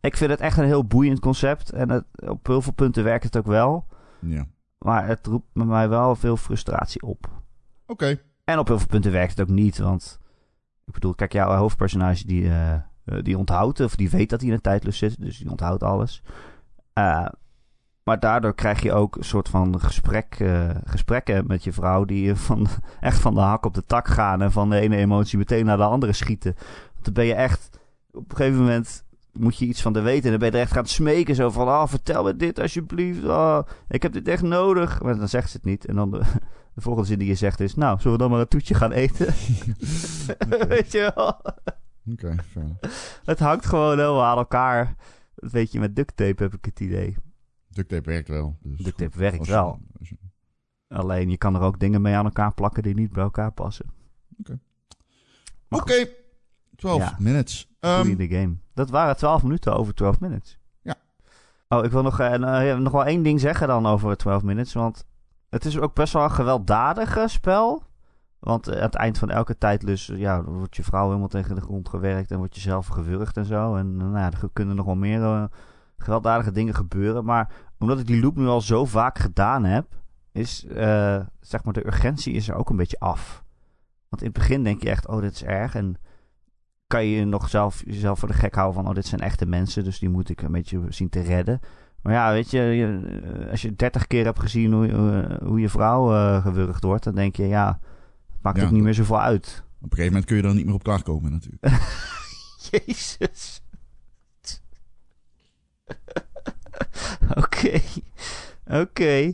[0.00, 1.70] Ik vind het echt een heel boeiend concept.
[1.70, 3.86] En het, op heel veel punten werkt het ook wel.
[4.20, 4.46] ja.
[4.78, 7.30] Maar het roept bij mij wel veel frustratie op.
[7.86, 8.20] Oké.
[8.46, 9.78] En op heel veel punten werkt het ook niet.
[9.78, 10.20] Want
[10.84, 12.82] ik bedoel, kijk, jouw hoofdpersonage die, eh, eh,
[13.22, 15.20] die onthoudt, of die weet dat hij in een tijdlus zit.
[15.20, 16.22] Dus die onthoudt alles.
[16.92, 17.26] Eh,
[18.02, 20.44] maar daardoor krijg je ook een soort van gesprek,
[20.84, 22.04] gesprekken met je vrouw.
[22.04, 22.66] Die van,
[23.00, 24.42] echt van de hak op de tak gaan.
[24.42, 26.54] En van de ene emotie meteen naar de andere schieten.
[26.92, 27.80] Want dan ben je echt.
[28.10, 29.04] Op een gegeven moment
[29.38, 30.24] moet je iets van de weten.
[30.24, 31.34] En dan ben je er echt gaan smeken.
[31.34, 33.24] Zo van: oh, vertel me dit alsjeblieft.
[33.24, 35.02] Oh, ik heb dit echt nodig.
[35.02, 35.84] Maar dan zegt ze het niet.
[35.86, 36.18] En dan de,
[36.74, 38.92] de volgende zin die je zegt is: Nou, zullen we dan maar een toetje gaan
[38.92, 39.26] eten?
[40.68, 41.40] Weet je wel?
[42.12, 42.34] Oké.
[43.24, 44.94] Het hangt gewoon helemaal aan elkaar.
[45.34, 47.16] Dat weet je, met duct tape heb ik het idee.
[47.68, 48.56] Duct tape werkt wel.
[48.62, 49.78] Dus Duct tape werkt Als je- wel.
[49.98, 50.16] als je-
[50.88, 53.86] Alleen je kan er ook dingen mee aan elkaar plakken die niet bij elkaar passen.
[54.36, 54.56] Goed,
[55.68, 56.06] Oké.
[56.76, 57.16] 12 Ja.
[57.18, 57.68] minutes.
[57.80, 58.56] Ehm, boeiende game.
[58.76, 60.58] Dat waren 12 minuten over 12 minutes.
[60.82, 60.94] Ja.
[61.68, 64.72] Oh, ik wil nog, eh, eh, nog wel één ding zeggen dan over 12 minutes.
[64.72, 65.06] Want
[65.48, 67.82] het is ook best wel een gewelddadig eh, spel.
[68.38, 71.54] Want eh, aan het eind van elke tijdlus ja, dan wordt je vrouw helemaal tegen
[71.54, 72.30] de grond gewerkt.
[72.30, 73.76] En wordt je zelf gewurgd en zo.
[73.76, 75.44] En eh, nou, ja, er kunnen nog wel meer eh,
[75.98, 77.24] gewelddadige dingen gebeuren.
[77.24, 79.86] Maar omdat ik die loop nu al zo vaak gedaan heb,
[80.32, 83.44] is eh, zeg maar de urgentie is er ook een beetje af.
[84.08, 85.74] Want in het begin denk je echt, oh, dit is erg.
[85.74, 85.96] En
[86.86, 89.84] kan je nog zelf, jezelf voor de gek houden van, oh, dit zijn echte mensen,
[89.84, 91.60] dus die moet ik een beetje zien te redden.
[92.02, 95.60] Maar ja, weet je, je, eh, als je dertig keer hebt gezien hoe, hoe, hoe
[95.60, 97.80] je vrouw eh, gewurgd wordt, dan denk je, ja,
[98.32, 99.64] het maakt Ja, ook niet meer zoveel uit.
[99.76, 101.64] Op een gegeven moment kun je er niet meer op klaarkomen natuurlijk.
[102.70, 103.62] Jezus.
[107.42, 107.80] Oké.
[108.66, 109.32] Oké.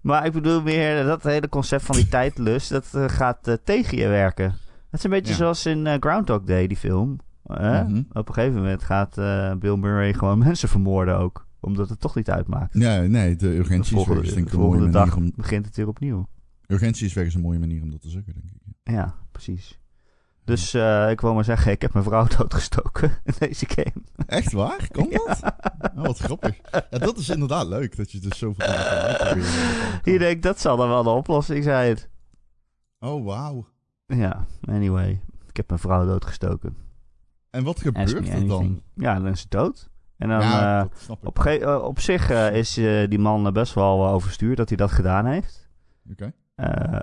[0.00, 3.98] Maar ik bedoel meer, dat hele concept van die tijdlust, dat eh, gaat eh, tegen
[3.98, 4.58] je werken.
[4.90, 5.38] Het is een beetje Ja.
[5.38, 7.18] zoals in eh, Groundhog Day, die film.
[7.44, 8.02] Mhm.
[8.12, 11.48] Op een gegeven moment gaat eh, Bill Murray gewoon mensen vermoorden ook.
[11.60, 12.74] Omdat het toch niet uitmaakt.
[12.74, 15.32] Nee, nee, de de urgentie is volgende, wegens denk ik de een mooie dag om...
[15.36, 16.28] begint het weer opnieuw.
[16.66, 18.92] Urgentie is wegens een mooie manier om dat te zeggen, denk ik.
[18.94, 19.78] Ja, precies.
[20.44, 24.04] Dus eh, ik wil maar zeggen, ik heb mijn vrouw doodgestoken in deze game.
[24.26, 24.88] Echt waar?
[24.90, 25.40] Kan dat?
[25.96, 26.56] Oh, wat grappig.
[26.90, 30.00] Ja, dat is inderdaad leuk, dat je dus zoveel uitproberen.
[30.12, 31.98] Je denkt, dat zal dan wel de oplossing zijn.
[32.98, 33.66] Oh, wauw.
[34.16, 35.20] Ja, anyway.
[35.48, 36.76] Ik heb mijn vrouw doodgestoken.
[37.50, 38.48] En wat gebeurt er anything.
[38.48, 38.82] dan?
[38.94, 39.90] Ja, dan is ze dood.
[40.16, 42.74] En dan, ja, eh, op, ge- eh, op zich eh, is
[43.08, 45.68] die man best wel eh, overstuur dat hij dat gedaan heeft.
[46.10, 46.32] Oké.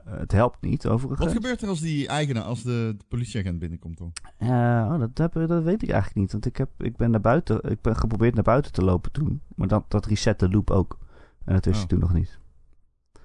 [0.10, 1.26] Het helpt niet, overigens.
[1.26, 4.12] Wat gebeurt er als die eigenaar, als de, de politieagent binnenkomt dan?
[4.38, 6.32] Oh, dat, heb- dat weet ik eigenlijk niet.
[6.32, 7.64] Want ik, heb, ik ben naar buiten.
[7.72, 9.42] Ik ben geprobeerd naar buiten te lopen toen.
[9.56, 10.98] Maar dat, dat reset de loop ook.
[11.46, 11.84] En dat wist Oh.
[11.84, 12.40] ik toen nog niet.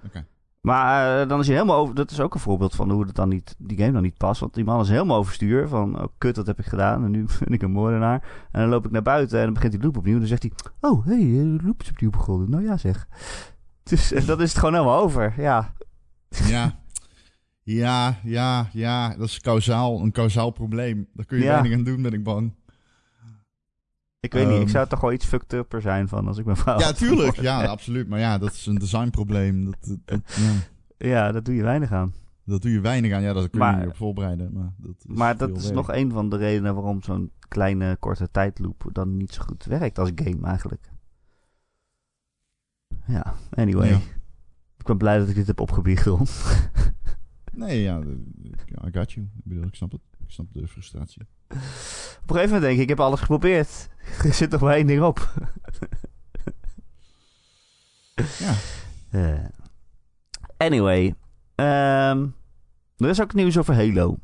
[0.05, 0.25] Oké.
[0.63, 1.95] Maar eh, dan is hij helemaal over.
[1.95, 4.39] Dat is ook een voorbeeld van hoe het dan niet, die game dan niet past.
[4.39, 5.67] Want die man is helemaal overstuur.
[5.67, 7.03] Van oh kut, wat heb ik gedaan?
[7.03, 8.47] En nu ben ik een moordenaar.
[8.51, 10.13] En dan loop ik naar buiten en dan begint die loop opnieuw.
[10.13, 12.49] En dan zegt hij: Oh, hé, hey, de loop is opnieuw begonnen.
[12.49, 13.07] Nou ja, zeg.
[13.89, 15.33] Dus en dat is het gewoon helemaal over.
[15.37, 15.73] Ja.
[16.29, 16.79] Ja.
[17.63, 19.15] Ja, ja, ja.
[19.15, 21.07] Dat is kausaal, een kausaal probleem.
[21.13, 21.49] Daar kun je Ja.
[21.51, 22.53] weinig aan doen, ben ik bang.
[24.23, 24.69] Ik weet niet, ik Ehm.
[24.69, 27.41] zou toch wel iets fucked upper zijn van als ik mijn vrouw Ja, tuurlijk.
[27.41, 28.07] Ja, absoluut.
[28.09, 29.65] Maar ja, dat is een designprobleem.
[29.65, 30.51] Dat, dat, dat- ja,
[31.07, 32.13] Ja, dat doe je weinig aan.
[32.45, 33.21] dat doe je weinig aan.
[33.21, 34.53] Ja, daar kun je Maar- niet op voorbereiden.
[34.53, 38.31] Maar dat is, Maar dat is nog een van de redenen waarom zo'n kleine korte
[38.31, 40.91] tijdloop dan niet zo goed werkt als game eigenlijk.
[43.07, 43.89] Ja, anyway.
[43.89, 43.95] Ja.
[44.77, 46.07] Ik ben blij dat ik dit heb opgebiecht.
[47.55, 47.99] Nee, ja,
[48.87, 49.25] I got you.
[49.37, 50.01] Ik bedoel, ik snap het.
[50.33, 51.21] Snap de frustratie.
[51.21, 51.55] Op
[52.29, 53.89] een gegeven moment denk ik, ik heb alles geprobeerd.
[54.23, 55.33] Er zit nog maar één ding op.
[58.39, 58.55] Ja.
[59.11, 59.45] Eh,
[60.57, 61.15] anyway.
[61.55, 62.27] ehm,
[62.97, 64.17] er is ook nieuws over Halo.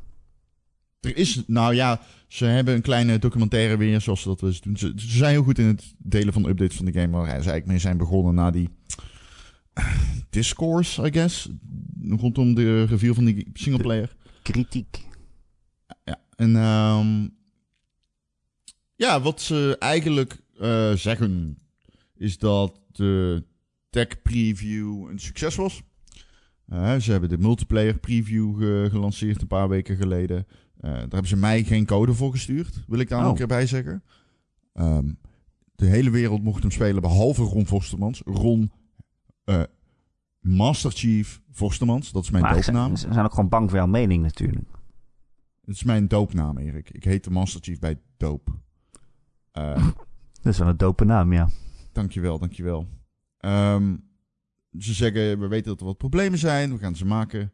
[1.00, 4.62] Er is, nou ja, ze hebben een kleine documentaire weer, zoals ze dat wel eens
[4.62, 4.78] doen.
[4.78, 7.26] Ze, ze zijn heel goed in het delen van de updates van de game, waar
[7.26, 8.70] ze eigenlijk mee zijn begonnen na die
[9.74, 9.96] eh,
[10.30, 11.50] discourse, I guess,
[12.10, 14.16] rondom de review van die singleplayer.
[14.44, 15.08] Kritiek.
[16.40, 17.28] En ehm,
[18.96, 21.58] ja, wat ze eigenlijk eh, zeggen,
[22.16, 23.44] is dat de
[23.90, 25.82] tech preview een succes was.
[26.68, 30.46] Eh, ze hebben de multiplayer preview ge- gelanceerd een paar weken geleden.
[30.80, 33.32] Eh, daar hebben ze mij geen code voor gestuurd, wil ik daar nog Oh.
[33.34, 34.04] een keer bij zeggen.
[34.74, 35.12] Ehm,
[35.76, 38.22] de hele wereld mocht hem spelen, behalve Ron Vostermans.
[38.26, 38.72] Ron
[39.44, 39.62] eh,
[40.40, 42.96] Master Chief Vostermans, dat is mijn doopnaam.
[42.96, 44.70] ze zijn ook gewoon bang voor jouw mening natuurlijk.
[45.70, 46.90] Het is mijn doopnaam, Erik.
[46.90, 48.58] Ik heet de Master Chief bij Doop.
[49.52, 49.88] Eh,
[50.42, 51.50] Dat is wel een dope naam, ja.
[51.92, 52.88] dankjewel, dankjewel.
[53.38, 53.96] Ehm
[54.78, 56.72] ze zeggen, we weten dat er wat problemen zijn.
[56.72, 57.54] We gaan ze maken.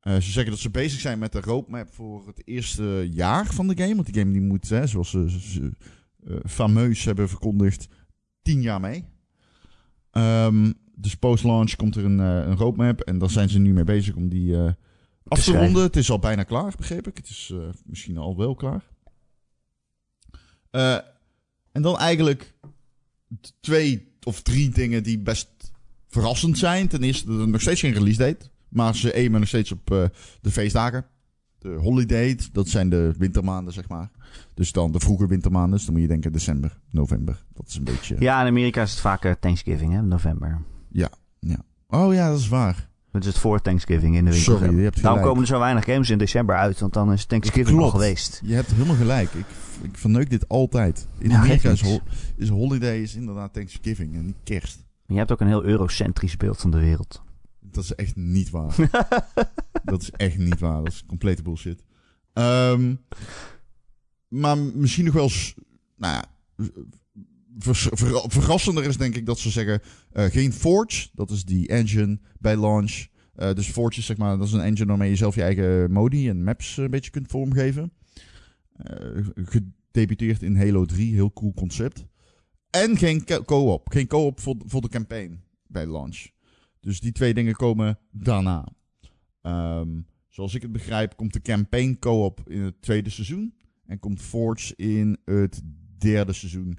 [0.00, 3.68] Eh, ze zeggen dat ze bezig zijn met de roadmap voor het eerste jaar van
[3.68, 3.94] de game.
[3.94, 5.72] Want die game die moet, hè, zoals ze,
[6.26, 7.88] eh, fameus hebben verkondigd,
[8.42, 9.04] tien jaar mee.
[10.10, 13.00] Ehm, dus post-launch komt er een, een roadmap.
[13.00, 14.56] En daar zijn ze nu mee bezig om die
[15.28, 15.82] af te ronden.
[15.82, 17.16] Het is al bijna klaar, begreep ik.
[17.16, 18.84] Het is eh, misschien al wel klaar.
[20.70, 20.98] Eh,
[21.72, 22.54] en dan eigenlijk
[23.60, 25.48] twee of drie dingen die best
[26.08, 26.88] verrassend zijn.
[26.88, 28.50] Ten eerste, dat er nog steeds geen release date.
[28.68, 30.04] Maar ze aimen nog steeds op eh,
[30.40, 31.06] de feestdagen.
[31.58, 34.10] De holiday, dat zijn de wintermaanden, zeg maar.
[34.54, 35.76] Dus dan de vroege wintermaanden.
[35.76, 37.44] Dus dan moet je denken december, november.
[37.52, 38.16] Dat is een beetje...
[38.18, 40.62] Ja, in Amerika is het vaak Thanksgiving, hè, november.
[41.88, 42.89] Oh ja, dat is waar.
[43.12, 44.56] Het is het voor Thanksgiving in de winkel.
[44.58, 45.22] Sorry, je hebt Daarom gelijk.
[45.26, 48.40] komen er zo weinig games in december uit, want dan is Thanksgiving al geweest.
[48.44, 49.32] Je hebt helemaal gelijk.
[49.32, 49.44] Ik,
[49.82, 51.08] ik verneuk dit altijd.
[51.18, 52.00] In Ja, Amerika is, ho-
[52.36, 54.76] is holiday is inderdaad Thanksgiving en niet kerst.
[54.76, 57.22] Maar je hebt ook een heel eurocentrisch beeld van de wereld.
[57.60, 58.74] Dat is echt niet waar.
[59.84, 60.82] dat is echt niet waar.
[60.84, 61.82] Dat is complete bullshit.
[62.32, 62.94] Ehm,
[64.28, 65.30] maar misschien nog wel...
[65.96, 66.24] Nou ja...
[68.28, 69.80] verrassender is denk ik dat ze zeggen...
[70.12, 73.06] eh, geen Forge, dat is die engine bij launch.
[73.34, 74.38] Eh, dus Forge is zeg maar...
[74.38, 77.10] Dat is een engine waarmee je zelf je eigen modi en maps eh, een beetje
[77.10, 77.92] kunt vormgeven.
[79.34, 81.14] Gedebuteerd in Halo 3.
[81.14, 82.04] Heel cool concept.
[82.70, 83.88] En geen co- co-op.
[83.90, 86.26] Geen co-op voor, voor de campaign bij launch.
[86.80, 88.68] Dus die twee dingen komen daarna.
[89.42, 89.88] Ehm,
[90.28, 93.54] zoals ik het begrijp, komt de campaign co-op in het tweede seizoen.
[93.86, 95.62] En komt Forge in het
[95.98, 96.78] derde seizoen.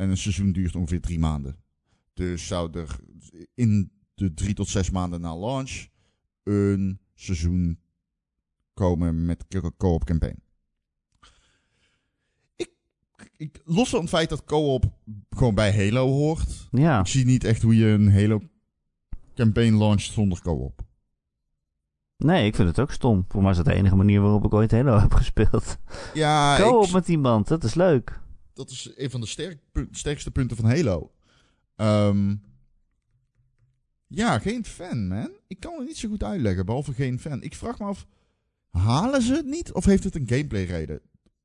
[0.00, 1.56] En een seizoen duurt ongeveer drie maanden.
[2.14, 2.96] Dus zou er
[3.54, 5.86] in de drie tot zes maanden na launch
[6.42, 7.80] een seizoen
[8.74, 10.42] komen met co- co-op campaign.
[12.56, 12.70] Ik,
[13.36, 14.84] ik, los van het feit dat co-op
[15.30, 18.40] gewoon bij Halo hoort, Ja, ik zie niet echt hoe je een Halo
[19.34, 20.82] campaign launcht zonder co-op.
[22.16, 23.24] nee, ik vind het ook stom.
[23.28, 25.78] Voor mij is dat de enige manier waarop ik ooit Halo heb gespeeld.
[26.14, 28.20] Ja, Go ik- op met iemand, dat is leuk.
[28.60, 29.58] Dat is een van de sterk,
[29.90, 31.12] sterkste punten van Halo.
[31.76, 32.34] Ehm,
[34.06, 35.30] ja, geen fan, man.
[35.46, 37.42] Ik kan het niet zo goed uitleggen, behalve geen fan.
[37.42, 38.06] Ik vraag me af,
[38.70, 39.72] halen ze het niet?
[39.72, 41.00] Of heeft het een gameplay reden?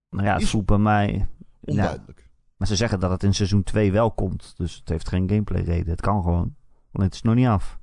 [0.10, 1.14] Nou ja, het Is- voelt bij mij...
[1.14, 1.28] Ja,
[1.72, 2.30] Onduidelijk.
[2.58, 4.54] maar ze zeggen dat het in seizoen 2 wel komt.
[4.58, 5.90] Dus het heeft geen gameplay reden.
[5.90, 6.56] Het kan gewoon.
[6.92, 7.80] Want het is nog niet af.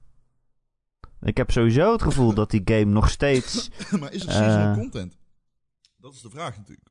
[1.21, 3.71] Ik heb sowieso het gevoel dat die game nog steeds...
[4.01, 4.35] maar is er Eh.
[4.37, 5.17] seasonal content?
[5.97, 6.89] Dat is de vraag natuurlijk.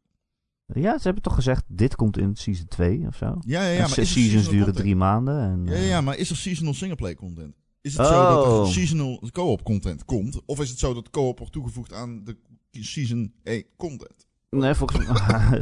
[0.74, 3.26] Ja, ze hebben toch gezegd, dit komt in season 2 of zo?
[3.26, 3.74] Ja, ja, ja.
[3.74, 4.76] En Maar seasons duren content?
[4.76, 5.40] drie maanden.
[5.42, 7.56] En, Ja, eh, ja, maar is er seasonal singleplay content?
[7.82, 8.60] Is het zo dat Oh.
[8.68, 10.42] er seasonal co-op content komt?
[10.46, 12.38] Of is het zo dat co-op wordt toegevoegd aan de
[12.72, 14.28] season 1 content?
[14.50, 15.62] Nee, volgens mij...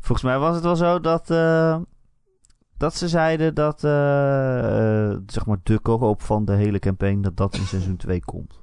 [0.00, 1.30] volgens mij was het wel zo dat...
[1.30, 1.80] eh,
[2.76, 3.84] dat ze zeiden dat...
[3.84, 7.20] eh, eh, zeg maar de co-op van de hele campaign...
[7.20, 8.60] dat dat in seizoen 2 komt.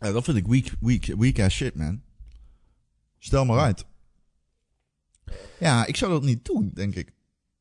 [0.00, 2.00] Ja, dat vind ik weak, weak, weak ass shit, man.
[3.18, 3.86] Stel maar uit.
[5.58, 7.12] Ja, ik zou dat niet doen, denk ik.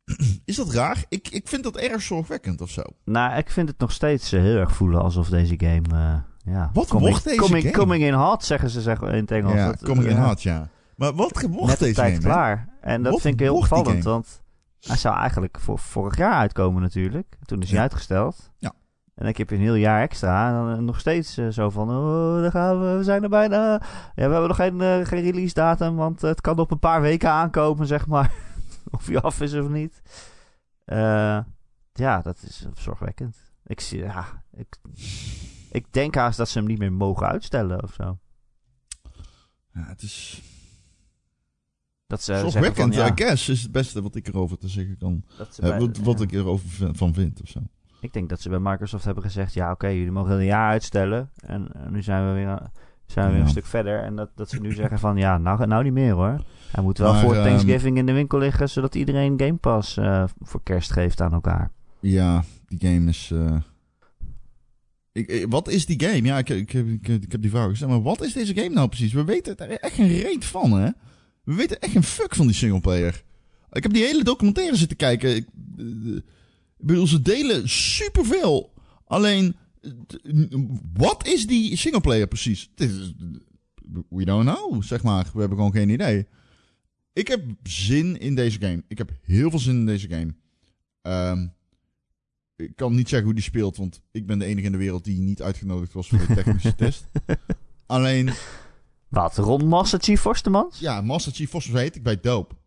[0.46, 1.04] Is dat raar?
[1.10, 2.82] Ik, ik vind dat erg zorgwekkend of zo.
[3.06, 5.82] Nou, ik vind het nog steeds eh, heel erg voelen alsof deze game...
[5.92, 7.76] eh, ja, Wat coming, wordt deze coming, game?
[7.78, 9.54] Coming in hot, zeggen ze zeggen in het Engels.
[9.54, 10.70] ja, Dat- coming in hard, ja.
[10.96, 12.24] Maar wat wordt net deze tijd game?
[12.34, 12.68] klaar.
[12.82, 14.42] En dat Wat vind ik heel opvallend, want
[14.80, 17.38] hij zou eigenlijk voor vorig jaar uitkomen natuurlijk.
[17.46, 17.82] Toen is hij Ja.
[17.84, 18.52] uitgesteld.
[18.58, 18.74] Ja.
[19.20, 20.48] En dan heb je een heel jaar extra.
[20.48, 23.30] En dan eh, nog steeds eh, zo van, oh, daar gaan we, we zijn er
[23.30, 23.72] bijna.
[23.76, 23.82] Ja,
[24.14, 27.30] we hebben nog geen, eh, geen release datum, want het kan op een paar weken
[27.30, 28.34] aankomen, zeg maar.
[28.92, 30.02] of hij af is of niet.
[31.94, 33.38] Ja, dat is zorgwekkend.
[33.66, 34.78] Ik, zie, ja, ik,
[35.72, 38.18] ik denk haast dat ze hem niet meer mogen uitstellen of zo.
[39.74, 40.42] Ja, het is
[42.08, 44.98] Dat ze zorgwekkend, van, ja, I guess, is het beste wat ik erover te zeggen
[44.98, 45.24] kan.
[45.38, 47.60] dat ze bij- wat, wat ik erover van vind of zo.
[48.02, 51.30] Ik denk dat ze bij Microsoft hebben gezegd: ja, oké, jullie mogen een jaar uitstellen.
[51.36, 52.60] En, nu zijn we weer,
[53.06, 53.46] zijn we weer Ja.
[53.46, 54.04] een stuk verder.
[54.04, 56.44] En dat, dat ze nu zeggen: van ja, nou, nou niet meer hoor.
[56.72, 59.98] Hij moet wel Maar, voor ehm, Thanksgiving in de winkel liggen, zodat iedereen Game Pass
[59.98, 61.72] eh, voor kerst geeft aan elkaar.
[62.00, 63.32] Ja, die game is.
[63.34, 63.56] eh,
[65.12, 66.22] Ik, ik- wat is die game?
[66.28, 67.92] Ja, ik, ik, heb- ik, ik heb die vraag gesteld.
[67.92, 69.14] Maar wat is deze game nou precies?
[69.14, 70.90] We weten er echt geen reet van, hè?
[71.44, 73.24] We weten echt geen fuck van die singleplayer.
[73.72, 75.36] Ik heb die hele documentaire zitten kijken.
[75.36, 75.86] Ik, eh,
[76.80, 78.74] ik bedoel, ze delen superveel.
[79.06, 79.56] Alleen,
[80.94, 82.72] wat is die singleplayer precies?
[84.10, 85.30] We don't know, zeg maar.
[85.34, 86.28] We hebben gewoon geen idee.
[87.14, 88.84] Ik heb zin in deze game.
[88.88, 90.34] Ik heb heel veel zin in deze game.
[91.02, 91.48] Ehm,
[92.56, 95.04] ik kan niet zeggen hoe die speelt, want ik ben de enige in de wereld
[95.04, 97.08] die niet uitgenodigd was voor de technische test.
[97.86, 98.30] Alleen,
[99.08, 99.38] Wat?
[99.38, 100.80] Ron Master Chief Forstemans?
[100.80, 102.58] ja, Master Chief Foster heet ik bij Doop.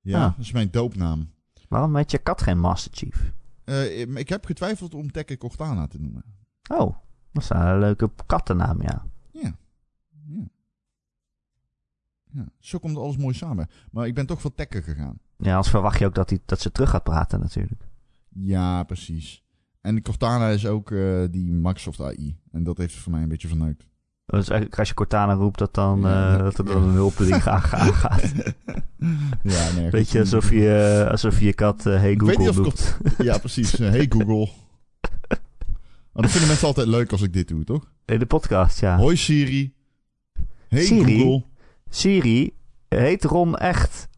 [0.00, 0.36] Ja, Ah.
[0.36, 1.30] dat is mijn doopnaam.
[1.70, 3.32] Waarom heet je kat geen Master Chief?
[3.64, 6.24] Eh, ik heb getwijfeld om Tekke Cortana te noemen.
[6.68, 6.96] Oh,
[7.32, 9.06] dat is een leuke kattennaam, ja.
[9.30, 9.56] Ja.
[10.26, 10.48] ja.
[12.24, 13.68] Ja, zo komt alles mooi samen.
[13.90, 15.18] Maar ik ben toch voor Tekken gegaan.
[15.36, 17.88] Ja, anders verwacht je ook dat, hij, dat ze terug gaat praten natuurlijk.
[18.28, 19.44] Ja, precies.
[19.80, 22.38] En Cortana is ook eh, die Microsoft AI.
[22.50, 23.86] En dat heeft voor mij een beetje verneukt.
[24.30, 28.32] Dus eigenlijk als je Cortana roept, dat, dan, eh, dat- er dan een hulpeling aangaat.
[29.42, 29.90] ja, nee.
[29.90, 30.10] Weet goed.
[30.10, 32.96] je, alsof je, alsof je kat Hey Google roept.
[33.18, 33.72] Ja, precies.
[33.78, 34.48] Hey Google.
[36.12, 37.90] Maar dat vinden mensen altijd leuk als ik dit doe, toch?
[38.04, 38.96] In de podcast, ja.
[38.96, 39.74] Hoi Siri.
[40.68, 41.18] Hey Siri?
[41.18, 41.44] Google.
[41.88, 42.54] Siri,
[42.88, 44.08] heet Ron echt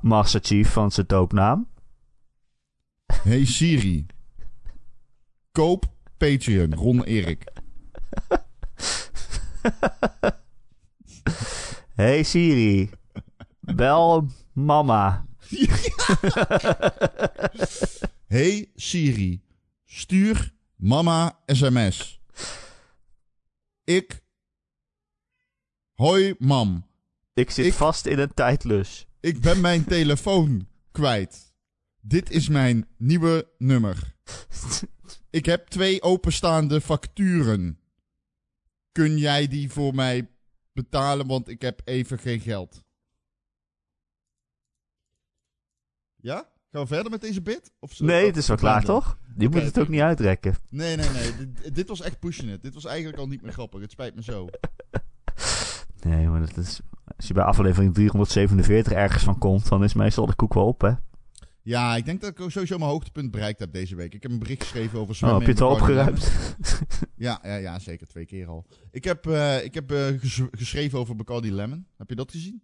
[0.00, 1.66] Master Chief van zijn doopnaam?
[3.22, 4.06] Hey Siri.
[5.52, 5.84] Koop
[6.16, 6.74] Patreon.
[6.74, 7.44] Ron Erik.
[11.94, 12.90] Hey Siri,
[13.60, 15.26] bel mama.
[18.26, 19.42] Hey Siri.
[19.84, 22.20] Stuur mama sms.
[23.84, 24.22] Ik.
[25.94, 26.86] Hoi mam.
[27.34, 29.06] Ik zit Ik- vast in een tijdlus.
[29.20, 31.52] Ik ben mijn telefoon kwijt.
[32.00, 34.14] Dit is mijn nieuwe nummer.
[35.30, 37.78] Ik heb twee openstaande facturen.
[38.94, 40.28] Kun jij die voor mij
[40.72, 42.82] betalen, want ik heb even geen geld.
[46.16, 46.48] Ja?
[46.70, 47.72] Gaan we verder met deze bit?
[47.78, 49.18] Of zo- Nee, het is wel klaar, toch?
[49.36, 50.54] Je moet het ook niet uitrekken.
[50.70, 51.36] Nee, nee, nee.
[51.36, 52.62] dit, dit was echt pushing it.
[52.62, 53.80] Dit was eigenlijk al niet meer grappig.
[53.80, 54.46] Het spijt me zo.
[56.00, 56.80] Nee, maar dat is...
[57.16, 60.80] Als je bij aflevering 347 ergens van komt, dan is meestal de koek wel op,
[60.80, 60.92] hè?
[61.62, 64.14] Ja, ik denk dat ik sowieso mijn hoogtepunt bereikt heb deze week.
[64.14, 65.38] Ik heb een bericht geschreven over Oh, zwemmen.
[65.38, 66.32] heb je het al opgeruimd?
[67.16, 68.06] Ja, ja, ja, zeker.
[68.06, 68.66] Twee keer al.
[68.90, 71.86] Ik heb, eh, ik heb eh, ges- geschreven over Bacardi Lemon.
[71.96, 72.62] Heb je dat gezien?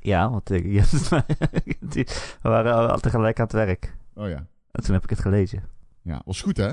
[0.00, 0.46] ja, want
[1.92, 2.06] die-
[2.42, 3.96] we waren al tegelijk aan het werk.
[4.14, 4.46] Oh ja.
[4.70, 5.62] En toen heb ik het gelezen.
[6.02, 6.72] Ja, was goed hè?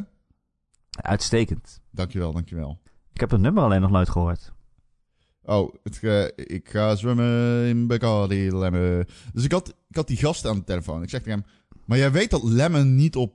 [0.91, 1.81] Uitstekend.
[1.91, 2.79] Dankjewel, dankjewel.
[3.13, 4.53] Ik heb het nummer alleen nog nooit gehoord.
[5.43, 6.01] Oh, het,
[6.35, 9.05] ik ga zwemmen in Bacardi Lemon.
[9.33, 11.03] Dus ik had, ik had die gast aan de telefoon.
[11.03, 11.49] Ik zeg tegen hem,
[11.85, 13.33] maar jij weet dat Lemon niet op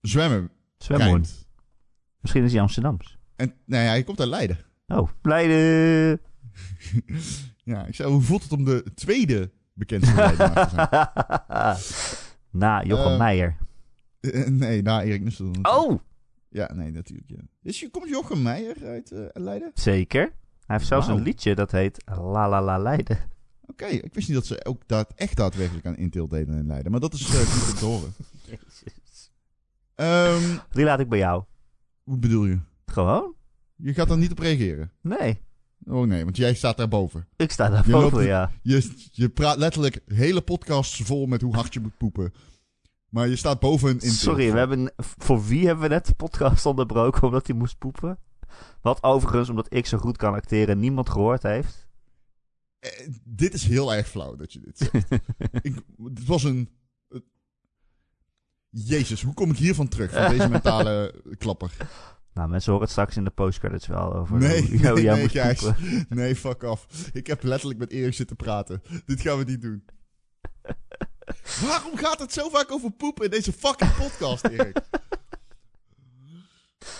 [0.00, 1.24] zwemmen Zwemmoen.
[2.24, 3.18] Misschien is hij Amsterdams.
[3.36, 4.58] En nee, hij komt uit Leiden.
[4.86, 6.20] Oh, Leiden.
[7.64, 11.76] Ja, ik zei, hoe voelt het om de tweede bekendste Leidenaar te zijn?
[12.62, 13.56] Na Jochem Eh, Meijer.
[14.20, 15.50] Eh, nee, na Erik Nussel.
[15.62, 15.98] Oh,
[16.48, 17.28] Ja, nee, natuurlijk.
[17.30, 17.40] Ja.
[17.62, 19.70] Is, je- komt Jochem Meijer uit eh, Leiden?
[19.74, 20.20] zeker.
[20.66, 23.18] Hij heeft zelfs een liedje dat heet La La La Leiden.
[23.66, 26.90] Oké, ik wist niet dat ze ook daad, echt daadwerkelijk aan Intel deden in Leiden.
[26.90, 28.14] Maar dat is goed om te horen.
[29.94, 31.44] Ehm, Die laat ik bij jou.
[32.04, 32.58] Hoe bedoel je?
[32.86, 33.34] Gewoon?
[33.76, 34.92] Je gaat er niet op reageren?
[35.00, 35.42] Nee.
[35.86, 37.28] Oh nee, want jij staat daarboven.
[37.36, 38.50] Ik sta daar Je ja.
[38.62, 42.32] Je, je praat letterlijk hele podcasts vol met hoe hard je moet poepen.
[43.08, 44.00] Maar je staat boven een.
[44.10, 48.18] Sorry, we hebben, voor wie hebben we net de podcast onderbroken omdat hij moest poepen?
[48.80, 51.88] Wat overigens, omdat ik zo goed kan acteren, niemand gehoord heeft.
[52.78, 52.90] Eh,
[53.24, 55.10] dit is heel erg flauw dat je dit zegt.
[55.62, 56.68] ik, het was een...
[58.74, 60.12] Jezus, hoe kom ik hiervan terug?
[60.12, 61.70] Van deze mentale klapper.
[62.32, 65.14] Nou, mensen horen het straks in de postcredits wel over Nee, hoe, hoe nee, jij
[65.14, 65.70] nee, Gijs.
[66.08, 66.86] Nee, fuck off.
[67.12, 68.82] Ik heb letterlijk met Erik zitten praten.
[69.06, 69.84] Dit gaan we niet doen.
[71.66, 74.80] Waarom gaat het zo vaak over poepen in deze fucking podcast, Erik?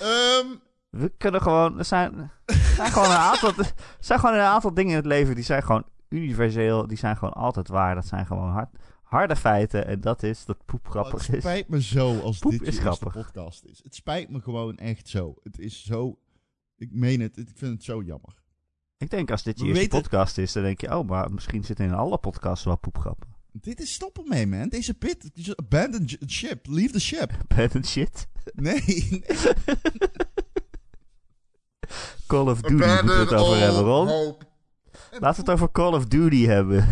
[0.00, 0.46] Ehm,
[0.90, 1.78] We kunnen gewoon...
[1.78, 5.06] Er zijn, er zijn, gewoon een aantal, er zijn gewoon een aantal dingen in het
[5.06, 6.86] leven die zijn gewoon universeel.
[6.86, 7.94] Die zijn gewoon altijd waar.
[7.94, 8.76] Dat zijn gewoon hard,
[9.14, 9.86] harde feiten.
[9.86, 11.42] En dat is dat poep grappig het is.
[11.42, 13.12] spijt me zo als Poep dit is je eerste grappig.
[13.22, 13.80] podcast is.
[13.82, 15.34] Het spijt me gewoon echt zo.
[15.42, 16.18] Het is zo...
[16.76, 17.36] Ik meen het.
[17.36, 18.42] Ik vind het zo jammer.
[18.96, 20.96] Ik denk als dit je We eerste weten- podcast is, dan denk je...
[20.98, 23.28] Oh, maar misschien zitten in alle podcasts wel poepgrappen.
[23.52, 24.68] Dit is stoppen mee, man.
[24.68, 25.30] Deze pit.
[25.56, 26.66] Abandon ship.
[26.66, 27.32] Leave the ship.
[27.56, 28.26] Bad shit.
[28.54, 28.82] Nee.
[28.84, 29.22] nee.
[32.26, 34.06] Call of Duty moeten we het over hebben, Ron.
[35.10, 36.88] Laten we het over Call of Duty hebben.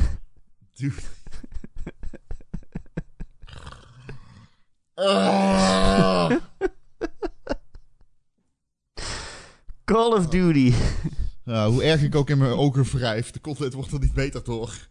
[0.72, 0.94] Dude.
[9.84, 10.72] Call of Duty.
[11.44, 14.86] Hoe erg ik ook in mijn ogen wrijf, de content wordt er niet beter door.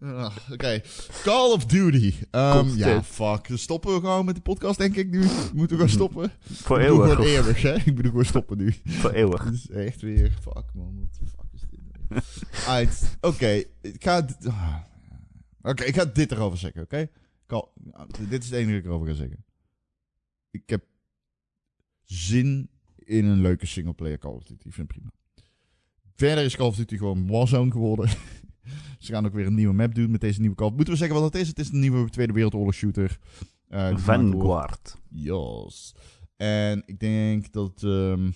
[0.00, 0.80] Ah, Oké,
[1.22, 2.14] Call of Duty.
[2.30, 2.74] Content.
[2.76, 3.48] ja, fuck.
[3.48, 5.18] Dan stoppen we gewoon met de podcast, denk ik nu.
[5.20, 6.32] Moeten we gewoon stoppen?
[6.52, 7.14] Voor ik bedoel eeuwig.
[7.16, 7.74] gewoon eeuwig, hè?
[7.74, 8.74] Ik bedoel gewoon stoppen nu.
[8.84, 9.44] Voor eeuwig.
[9.44, 10.30] Dit is echt weer...
[10.42, 10.94] Fuck, man.
[10.96, 12.66] What the fuck is dit?
[12.66, 14.26] Alright, Oké, ik ga...
[14.46, 14.74] ah.
[15.62, 17.08] Oké, ik ga dit erover zeggen, oké?
[17.46, 17.68] Call-
[18.28, 19.44] Dit is het enige dat ik erover ga zeggen.
[20.56, 20.84] Ik heb
[22.04, 24.66] zin in een leuke singleplayer Call of Duty.
[24.68, 25.10] Ik vind het prima.
[26.14, 28.08] Verder is Call of Duty gewoon Warzone geworden.
[28.98, 30.68] Ze gaan ook weer een nieuwe map doen met deze nieuwe Call.
[30.70, 31.48] Moeten we zeggen wat het is?
[31.48, 33.18] Het is een nieuwe Tweede Wereldoorlog shooter.
[33.68, 34.96] Wordt- Vanguard.
[35.08, 35.94] Yes.
[36.36, 38.30] En ik denk dat ehm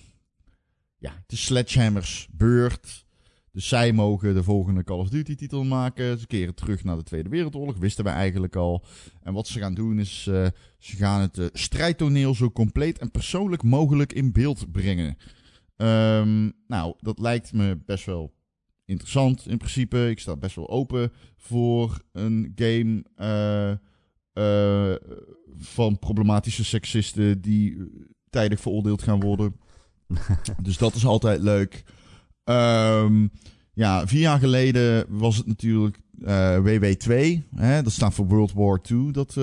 [0.97, 3.05] ja, de Sledgehammers beurt.
[3.51, 6.19] Dus zij mogen de volgende Call of Duty titel maken.
[6.19, 7.77] Ze keren terug naar de Tweede Wereldoorlog.
[7.77, 8.85] Wisten we eigenlijk al.
[9.23, 10.27] En wat ze gaan doen is...
[10.27, 10.47] eh,
[10.77, 15.17] ze gaan het eh, strijdtoneel zo compleet en persoonlijk mogelijk in beeld brengen.
[15.75, 18.33] Ehm, nou, dat lijkt me best wel
[18.85, 20.09] interessant in principe.
[20.09, 23.03] Ik sta best wel open voor een game...
[23.15, 24.93] eh,
[25.57, 27.77] van problematische seksisten die
[28.29, 29.55] tijdig veroordeeld gaan worden.
[30.63, 31.83] dus dat is altijd leuk.
[32.43, 33.27] Ehm,
[33.73, 37.43] ja, vier jaar geleden was het natuurlijk eh, WW2.
[37.55, 39.11] Hè, dat staat voor World War II.
[39.11, 39.37] Dat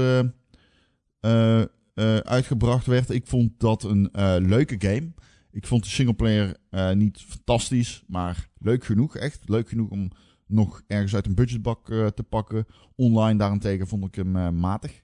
[1.20, 3.10] eh, uitgebracht werd.
[3.10, 4.10] Ik vond dat een
[4.48, 5.12] leuke game.
[5.50, 6.56] Ik vond de singleplayer
[6.94, 9.16] niet fantastisch, maar leuk genoeg.
[9.16, 10.10] Echt leuk genoeg om
[10.46, 12.66] nog ergens uit een budgetbak te pakken.
[12.96, 15.02] Online daarentegen vond ik hem matig.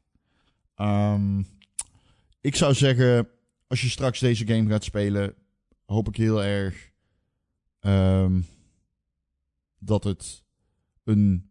[0.75, 1.43] Ehm,
[2.41, 3.29] ik zou zeggen,
[3.67, 5.35] als je straks deze game gaat spelen,
[5.87, 6.93] hoop ik heel erg
[7.85, 8.41] ehm,
[9.79, 10.45] dat het
[11.05, 11.51] een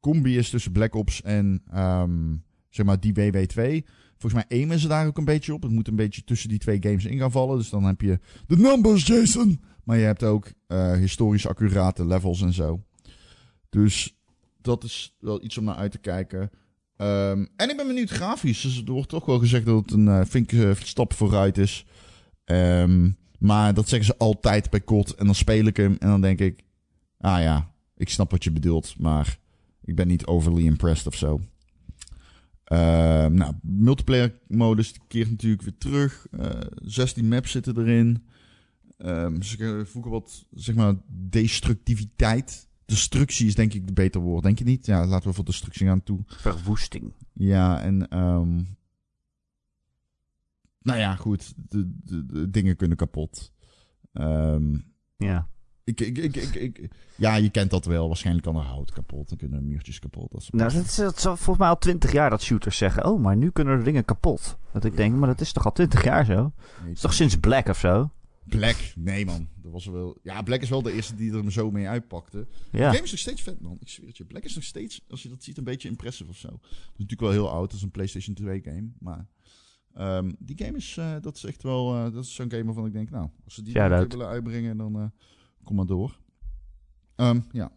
[0.00, 2.36] combi is tussen Black Ops en ehm,
[2.68, 3.86] zeg maar die WW2.
[4.18, 5.62] Volgens mij aimen ze daar ook een beetje op.
[5.62, 7.58] Het moet een beetje tussen die twee games in gaan vallen.
[7.58, 9.60] Dus dan heb je de numbers, Jason.
[9.84, 12.82] Maar je hebt ook eh, historisch accurate levels en zo.
[13.68, 14.16] Dus
[14.60, 16.50] dat is wel iets om naar uit te kijken.
[16.96, 18.60] Ehm, en ik ben benieuwd grafisch.
[18.60, 21.86] Dus er wordt toch wel gezegd dat het een eh flinke eh, stap vooruit is.
[22.44, 25.14] Ehm, maar dat zeggen ze altijd bij COD.
[25.14, 26.64] En dan speel ik hem en dan denk ik...
[27.18, 28.94] Ah ja, ik snap wat je bedoelt.
[28.98, 29.38] Maar
[29.84, 31.40] ik ben niet overly impressed of zo.
[32.64, 36.26] Ehm, nou, multiplayer modus keert natuurlijk weer terug.
[36.30, 38.24] Eh 16 maps zitten erin.
[38.98, 42.68] Ehm ze voegen wat, zeg maar, destructiviteit.
[42.86, 44.86] Destructie is denk ik de beter woord, denk je niet?
[44.86, 46.20] Ja, laten we voor destructie gaan toe.
[46.26, 47.12] Verwoesting.
[47.32, 48.60] Ja, en ehm
[50.84, 51.52] nou ja, goed.
[51.56, 53.52] De, de, de dingen kunnen kapot.
[54.12, 54.76] Ehm
[55.16, 55.48] Ja.
[55.84, 58.06] ik, ik, ik, ik, ik- ja, je kent dat wel.
[58.06, 59.28] Waarschijnlijk kan er hout kapot.
[59.28, 60.30] Dan kunnen muurtjes kapot.
[60.32, 63.04] Dat Nou, dat is, dat is volgens mij al twintig jaar dat shooters zeggen...
[63.04, 64.58] Oh, maar nu kunnen er dingen kapot.
[64.72, 66.34] Dat ik denk, maar dat is toch al twintig jaar zo?
[66.34, 68.10] Dat is toch sinds Black of zo?
[68.44, 68.92] Black?
[68.96, 69.48] Nee, man.
[69.62, 70.18] Dat was wel...
[70.22, 72.46] Ja, Black is wel de eerste die er me zo mee uitpakte.
[72.70, 72.90] De Ja.
[72.92, 73.76] game is nog steeds vet, man.
[73.80, 74.24] Ik zweer het je.
[74.24, 76.48] Black is nog steeds, als je dat ziet, een beetje impressive of zo.
[76.62, 77.62] Is natuurlijk wel heel oud.
[77.66, 78.88] Het is een PlayStation 2 game.
[78.98, 79.26] Maar
[79.94, 81.94] ehm, die game is, eh, dat is echt wel...
[81.94, 84.12] eh, dat is zo'n game waarvan ik denk, nou, als ze die out.
[84.12, 85.06] willen uitbrengen, dan eh,
[85.64, 86.18] kom maar door.
[87.16, 87.72] Ehm, ja.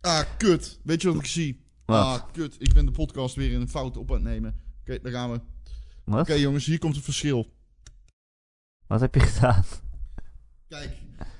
[0.00, 0.80] Ah, kut.
[0.82, 1.66] Weet je wat ik zie?
[1.84, 2.56] Ah, kut.
[2.58, 4.60] Ik ben de podcast weer in een fout op aan het nemen.
[4.80, 5.40] Oké, daar gaan we.
[6.04, 7.52] Oké, jongens, hier komt het verschil.
[8.86, 9.64] Wat heb je gedaan?
[10.68, 10.96] Kijk.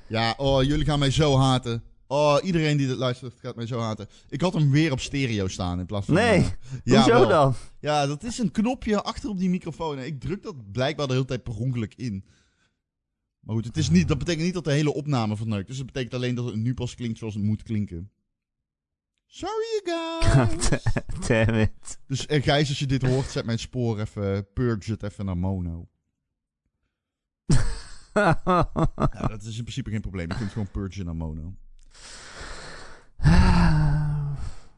[0.09, 1.83] Ja, oh, jullie gaan mij zo haten.
[2.11, 4.09] Oh, iedereen die dit luistert gaat mij zo haten.
[4.29, 6.15] Ik had hem weer op stereo staan in plaats van...
[6.15, 6.39] Nee.
[6.39, 6.51] eh,
[6.85, 7.29] ja, Hoezo wel.
[7.29, 7.55] dan?
[7.81, 9.99] Ja, dat is een knopje achter op die microfoon.
[9.99, 12.25] En ik druk dat blijkbaar de hele tijd per ongeluk in.
[13.41, 15.67] Maar goed, het is niet, dat betekent niet dat de hele opname verneukt.
[15.67, 18.11] Dus het betekent alleen dat het nu pas klinkt zoals het moet klinken.
[19.27, 19.99] Sorry, you
[20.49, 20.69] guys.
[21.29, 21.99] Damn it.
[22.07, 25.39] dus eh, Gijs, als je dit hoort, zet mijn spoor even, purge het even naar
[25.39, 25.89] mono.
[28.15, 30.29] Ja, dat is in principe geen probleem.
[30.29, 31.55] Je kunt gewoon purgen naar mono.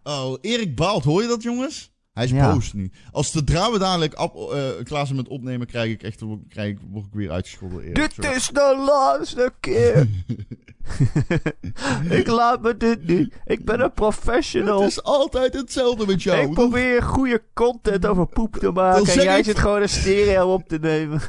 [0.02, 1.04] Oh, Erik baalt.
[1.04, 1.92] Hoor je dat, jongens?
[2.12, 2.52] Hij is Ja.
[2.52, 2.90] boos nu.
[3.12, 7.04] Als de we dadelijk eh, klaar zijn met opnemen, krijg ik echt, krijg, ik- word
[7.06, 7.80] ik weer uitgescholden.
[7.82, 7.94] Erik.
[7.94, 8.30] Dit Sorry.
[8.36, 10.08] is de laatste keer.
[12.20, 13.34] ik laat me dit niet.
[13.44, 14.80] Ik ben een professional.
[14.80, 16.40] Het is altijd hetzelfde met jou.
[16.46, 19.06] Ik probeer goede content over poep te maken.
[19.06, 21.20] En jij ik- zit gewoon een stereo op te nemen.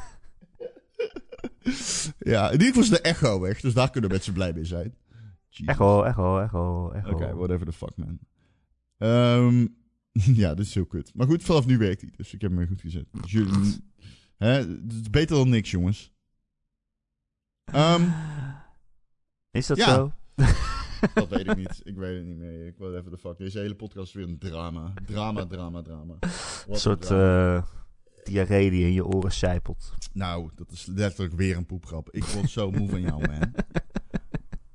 [2.19, 4.95] Ja, in ieder geval is de echo weg, dus daar kunnen mensen blij mee zijn.
[5.53, 5.73] Jesus.
[5.75, 7.11] Echo, echo, echo, echo.
[7.11, 8.19] Oké, whatever the fuck, man.
[8.97, 9.67] Ehm,
[10.41, 11.11] ja, dit is heel kut.
[11.15, 13.05] Maar goed, vanaf nu werkt hij, dus ik heb hem weer goed gezet.
[13.11, 13.83] Dus jullie,
[14.37, 16.11] hè, het is beter dan niks, jongens.
[17.65, 18.01] Ehm,
[19.51, 19.93] Is dat Ja.
[19.93, 20.11] zo?
[21.13, 21.81] dat weet ik niet.
[21.91, 22.67] Ik weet het niet meer.
[22.67, 23.37] Ik whatever the fuck.
[23.37, 24.93] Deze hele podcast is weer een drama.
[25.05, 26.13] Drama, drama, drama.
[26.67, 27.55] Een soort drama.
[27.57, 27.63] eh
[28.23, 29.93] diarree die in je oren sijpelt.
[30.13, 32.09] Nou, dat is letterlijk weer een poepgrap.
[32.11, 33.51] Ik word zo moe van jou, man.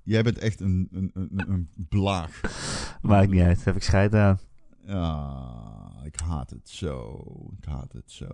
[0.07, 2.41] Jij bent echt een, een, een, een blaag.
[3.03, 4.39] Maakt niet uit, heb ik scheid aan.
[4.89, 7.23] Ah, ik haat het zo.
[7.59, 8.27] Ik haat het zo.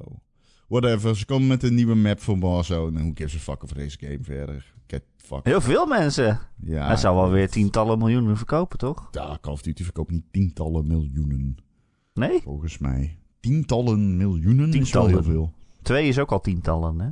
[0.68, 2.99] Whatever, ze komen met een nieuwe map voor Warzone.
[2.99, 4.75] En hoe gives a fuck over deze game verder?
[4.87, 5.45] Get fuck.
[5.45, 6.39] Heel veel mensen.
[6.62, 9.09] Ja, Hij zou wel weer tientallen miljoenen verkopen, toch?
[9.11, 11.57] Ja, Call of Duty verkoopt niet tientallen miljoenen.
[12.14, 12.41] Nee?
[12.43, 13.18] Volgens mij.
[13.41, 15.11] Tientallen miljoenen is wel Tientallen.
[15.11, 15.53] heel veel.
[15.83, 17.09] Twee is ook al tientallen, hè?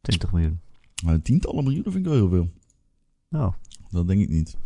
[0.00, 0.60] 20 miljoen.
[1.04, 2.50] Maar tientallen miljoenen vind ik wel heel veel.
[3.30, 3.52] Oh.
[3.90, 4.56] Dat denk ik niet.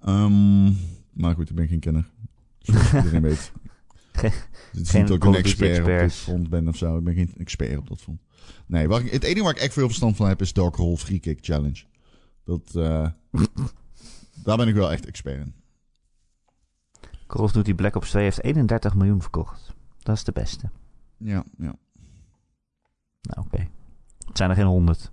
[0.00, 0.64] Ehm,
[1.12, 2.10] maar goed, ik ben geen kenner.
[2.58, 3.52] Zoals iedereen weet.
[4.12, 4.32] Het
[4.72, 6.16] is niet Call een expert op dit experts.
[6.16, 6.98] front ben of zo.
[6.98, 8.20] Ik ben geen expert op dat front.
[8.66, 10.96] Nee, waar ik, het enige waar ik echt veel verstand van heb is Dark Hole
[10.96, 11.84] Free Kick Challenge.
[12.44, 13.08] Dat, eh,
[14.44, 15.54] daar ben ik wel echt expert in.
[17.26, 19.74] Call of Duty Black Ops 2 heeft 31 miljoen verkocht.
[19.98, 20.70] Dat is de beste.
[21.16, 21.74] Ja, ja.
[23.22, 23.68] Nou, oké.
[24.26, 25.10] Het zijn er geen honderd.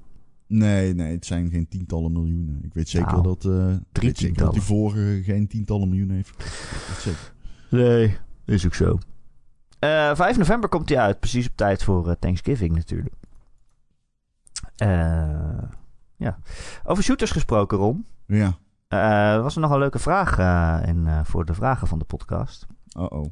[0.47, 2.59] Nee, nee, het zijn geen tientallen miljoenen.
[2.63, 6.15] Ik weet zeker Nou, dat, ik drie weet zeker dat die vorige geen tientallen miljoenen
[6.15, 6.37] heeft.
[6.87, 7.33] Dat zeker.
[7.69, 8.97] Nee, is ook zo.
[9.79, 11.19] Eh 5 november komt hij uit.
[11.19, 13.15] Precies op tijd voor eh, Thanksgiving natuurlijk.
[16.17, 16.39] Ja.
[16.83, 18.05] Over shooters gesproken, Ron.
[18.25, 18.57] Ja.
[18.87, 20.37] Er was er nog een leuke vraag
[20.87, 22.67] in, voor de vragen van de podcast.
[22.99, 23.31] Uh-oh.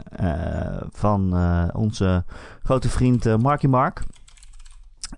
[0.89, 1.34] Van
[1.74, 2.26] onze
[2.63, 4.03] grote vriend Marky Mark.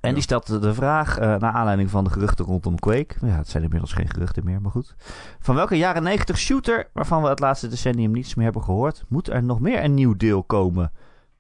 [0.02, 0.14] En Ja.
[0.14, 3.16] die stelt de vraag, eh naar aanleiding van de geruchten rondom Quake.
[3.22, 4.96] Ja, het zijn inmiddels geen geruchten meer, maar goed.
[5.40, 9.30] Van welke jaren 90 shooter, waarvan we het laatste decennium niets meer hebben gehoord, moet
[9.30, 10.92] er nog meer een nieuw deel komen?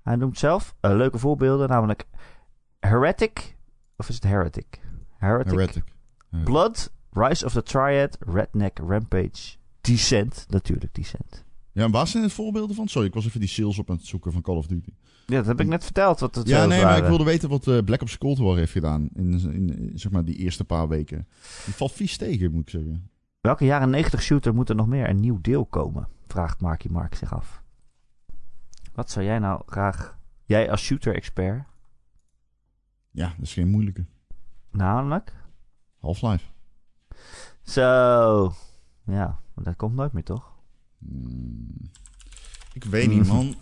[0.03, 2.05] Hij noemt zelf eh, leuke voorbeelden, namelijk
[2.79, 3.55] Heretic,
[3.97, 4.81] of is het Heretic?
[5.17, 5.51] Heretic.
[5.51, 5.83] Heretic.
[6.43, 11.45] Blood, Rise of the Triad, Redneck Rampage, Descent, natuurlijk Descent.
[11.71, 12.87] Ja, en waar zijn het voorbeelden van?
[12.87, 14.89] Sorry, ik was even die sales op aan het zoeken van Call of Duty.
[15.29, 16.19] Ja, dat heb ik net verteld.
[16.19, 18.57] Wat het Ja, zo nee, maar ik wilde weten wat eh, Black Ops Cold War
[18.57, 21.27] heeft gedaan in, in, in, zeg maar die eerste paar weken.
[21.65, 23.09] Die valt vies tegen, moet ik zeggen.
[23.41, 26.07] Welke jaren 90 shooter moet er nog meer een nieuw deel komen?
[26.27, 27.63] Vraagt Marky Mark zich af.
[28.93, 30.17] Wat zou jij nou graag...
[30.45, 31.63] Jij als shooter-expert,
[33.11, 34.05] Ja, dat is geen moeilijke.
[34.71, 35.33] namelijk...
[35.99, 36.45] Half-Life.
[37.61, 38.53] Zo...
[39.05, 40.51] Ja, dat komt nooit meer, toch?
[40.99, 41.91] Hmm.
[42.73, 43.55] Ik weet niet, man.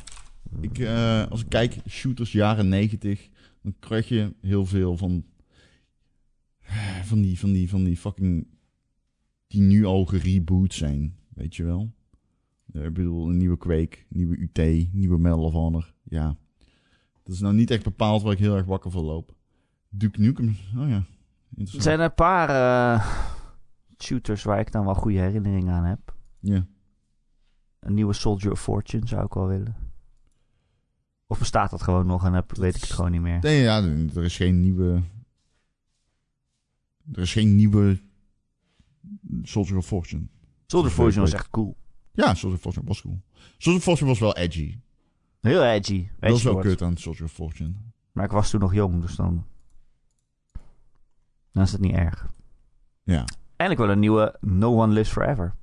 [0.60, 3.30] Ik, eh, als ik kijk, shooters jaren 90,
[3.62, 5.26] dan krijg je heel veel van,
[7.03, 8.47] van die, van die, van die fucking,
[9.47, 11.93] die nu al gereboot zijn, weet je wel.
[12.74, 16.38] Eh, ik bedoel, een nieuwe Quake, nieuwe UT, nieuwe Medal of Honor, ja.
[17.24, 19.36] Dat is nou niet echt bepaald waar ik heel erg wakker voor loop.
[19.89, 21.06] Duke Nukem, oh ja,
[21.58, 23.16] Er zijn een paar eh,
[23.97, 26.16] shooters waar ik dan wel goede herinneringen aan heb.
[26.39, 26.68] Ja.
[27.80, 29.84] Een nieuwe Soldier of Fortune zou ik wel willen.
[31.36, 33.39] Of bestaat dat gewoon nog en heb, weet ik het gewoon niet meer.
[33.41, 33.83] Nee, ja,
[34.15, 35.01] er is geen nieuwe.
[37.13, 38.01] Er is geen nieuwe
[39.43, 40.27] Soldier of Fortune.
[40.65, 41.77] Soldier of Fortune was echt cool.
[42.11, 43.21] Ja, Soldier of Fortune was cool.
[43.57, 44.79] Soldier of Fortune was wel edgy.
[45.39, 46.09] Heel edgy.
[46.19, 47.73] Dat is wel kut aan Soldier of Fortune.
[48.11, 49.45] Maar ik was toen nog jong, dus dan...
[51.51, 52.27] Dan is het niet erg.
[53.03, 53.25] Ja,
[53.55, 55.55] En ik wil een nieuwe No One Lives Forever.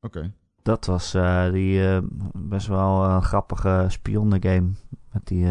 [0.00, 0.32] oké.
[0.64, 1.98] Dat was eh, die eh,
[2.32, 4.70] best wel eh, grappige spionnengame.
[5.12, 5.46] Met die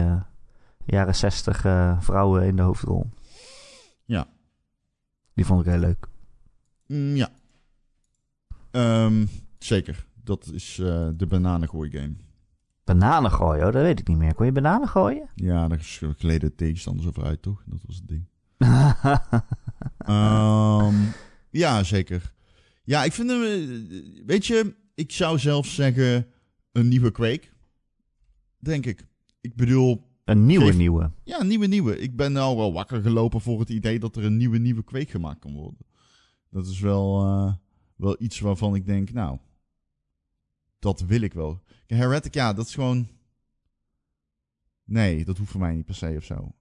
[0.85, 1.59] jaren zestig
[1.99, 3.09] vrouwen in de hoofdrol.
[4.05, 4.27] Ja.
[5.33, 6.07] Die vond ik heel leuk.
[6.87, 7.29] Mm, ja.
[8.71, 9.25] Ehm,
[9.57, 10.05] zeker.
[10.23, 10.75] Dat is
[11.15, 12.15] de bananengooi game.
[12.83, 14.33] Bananen gooien, oh, dat weet ik niet meer.
[14.33, 15.29] Kon je bananen gooien?
[15.49, 15.79] Ja, daar
[16.17, 17.63] gleden tegenstanders over uit, toch?
[17.65, 18.27] Dat was het ding.
[19.97, 20.95] Ehm,
[21.49, 22.33] ja, zeker.
[22.83, 23.41] Ja, ik vind hem...
[24.25, 26.27] Weet je, ik zou zelf zeggen
[26.71, 27.47] een nieuwe Quake.
[28.59, 29.05] Denk ik.
[29.41, 31.11] Ik bedoel, Een nieuwe Geef- nieuwe.
[31.23, 31.99] Ja, een nieuwe nieuwe.
[31.99, 35.09] Ik ben nou wel wakker gelopen voor het idee dat er een nieuwe nieuwe kweek
[35.09, 35.85] gemaakt kan worden.
[36.49, 37.53] Dat is wel, eh,
[37.95, 39.37] wel iets waarvan ik denk, nou,
[40.79, 41.61] dat wil ik wel.
[41.87, 43.07] Heretic, ja, dat is gewoon...
[44.83, 46.55] Nee, dat hoeft voor mij niet per se of zo.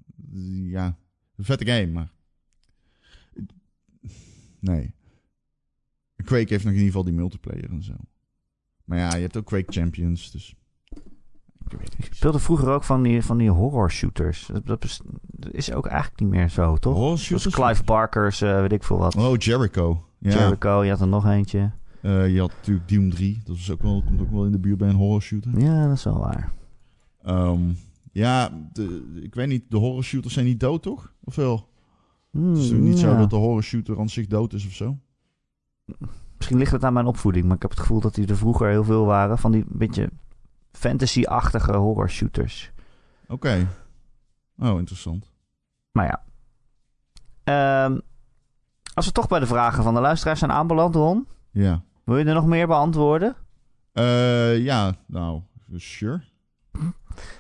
[0.63, 0.99] Ja,
[1.37, 2.13] een vette game, maar...
[4.61, 4.95] Nee.
[6.25, 7.95] Quake heeft nog in ieder geval die multiplayer en zo.
[8.85, 10.55] Maar ja, je hebt ook Quake Champions, dus...
[11.69, 14.47] Ik weet speelde vroeger ook van die, van die horror shooters.
[14.47, 16.95] Dat, dat is, dat is ook eigenlijk niet meer zo, toch?
[16.95, 17.55] Horror Zoals shooters?
[17.55, 19.17] Clive Barker's, eh, weet ik veel wat.
[19.17, 20.05] Oh, Jericho.
[20.19, 20.31] Ja.
[20.31, 21.71] Jericho, je had er nog eentje.
[22.03, 23.41] Eh, je had natuurlijk Doom 3.
[23.45, 25.61] Dat is ook wel, komt ook wel in de buurt bij een horror shooter.
[25.61, 26.53] Ja, dat is wel waar.
[27.23, 27.61] Ehm,
[28.13, 29.65] ja, de, ik weet niet.
[29.69, 31.13] De horror shooters zijn niet dood, toch?
[31.25, 31.69] Of wel?
[32.31, 34.99] Hmm, Het is niet zo dat de horror shooter aan zich dood is of zo?
[36.43, 38.69] Misschien ligt het aan mijn opvoeding, maar ik heb het gevoel dat die er vroeger
[38.69, 39.39] heel veel waren.
[39.39, 40.11] Van die beetje
[40.73, 42.73] fantasy-achtige horror shooters.
[43.29, 43.69] Oké.
[44.59, 45.31] Oh, interessant.
[45.93, 46.23] Maar ja.
[47.45, 47.99] Ehm,
[48.95, 51.27] als we toch bij de vragen van de luisteraars zijn aanbeland, Ron.
[51.51, 51.83] Ja.
[52.05, 53.37] Wil je er nog meer beantwoorden?
[53.93, 55.41] Eh, ja, nou,
[55.77, 56.23] sure.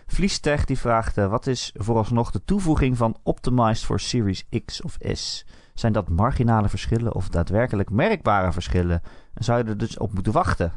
[0.06, 4.96] Vliestech die vraagt: eh, wat is vooralsnog de toevoeging van Optimized voor Series X of
[5.00, 5.44] S?
[5.82, 9.02] Zijn dat marginale verschillen of daadwerkelijk merkbare verschillen?
[9.34, 10.72] En zou je er dus op moeten wachten?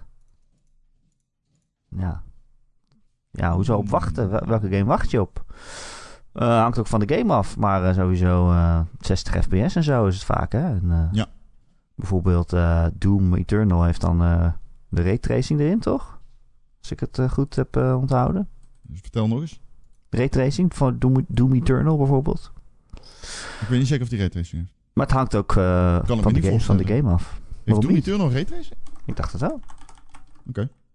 [1.89, 2.23] Ja.
[3.31, 4.29] Ja, hoezo op wachten?
[4.29, 5.45] Wel- Welke game wacht je op?
[6.33, 10.05] Eh, hangt ook van de game af, maar eh, sowieso eh 60 fps en zo
[10.07, 10.59] is het vaak, hè?
[10.65, 11.25] En, eh, Ja.
[11.95, 14.51] Bijvoorbeeld eh, Doom Eternal heeft dan eh,
[14.89, 16.19] de raytracing erin, toch?
[16.79, 18.49] Als ik het eh, goed heb eh, onthouden.
[18.81, 19.61] Dus vertel nog eens.
[20.09, 22.51] Raytracing van Doom, Doom Eternal bijvoorbeeld.
[23.61, 24.73] Ik weet niet zeker of die raytracing heeft.
[24.95, 27.41] Maar het hangt ook eh, van, de game, van de game af.
[27.63, 28.07] Heeft Doom niet?
[28.07, 28.79] Eternal raytracing?
[29.05, 29.59] Ik dacht het wel.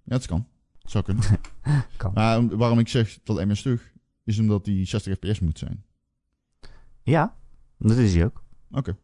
[0.03, 0.47] Ja, het kan.
[0.83, 1.25] Het zou kunnen.
[1.97, 2.13] Kan.
[2.15, 3.93] Maar om- waarom ik zeg dat MS stug,
[4.25, 5.85] is omdat die 60 fps moet zijn.
[7.03, 7.37] Ja,
[7.79, 8.43] dat is hij ook.
[8.71, 8.97] Oké.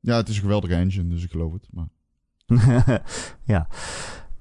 [0.00, 1.68] Ja, het is een geweldige engine, dus ik geloof het.
[1.70, 1.88] Maar
[3.54, 3.66] ja.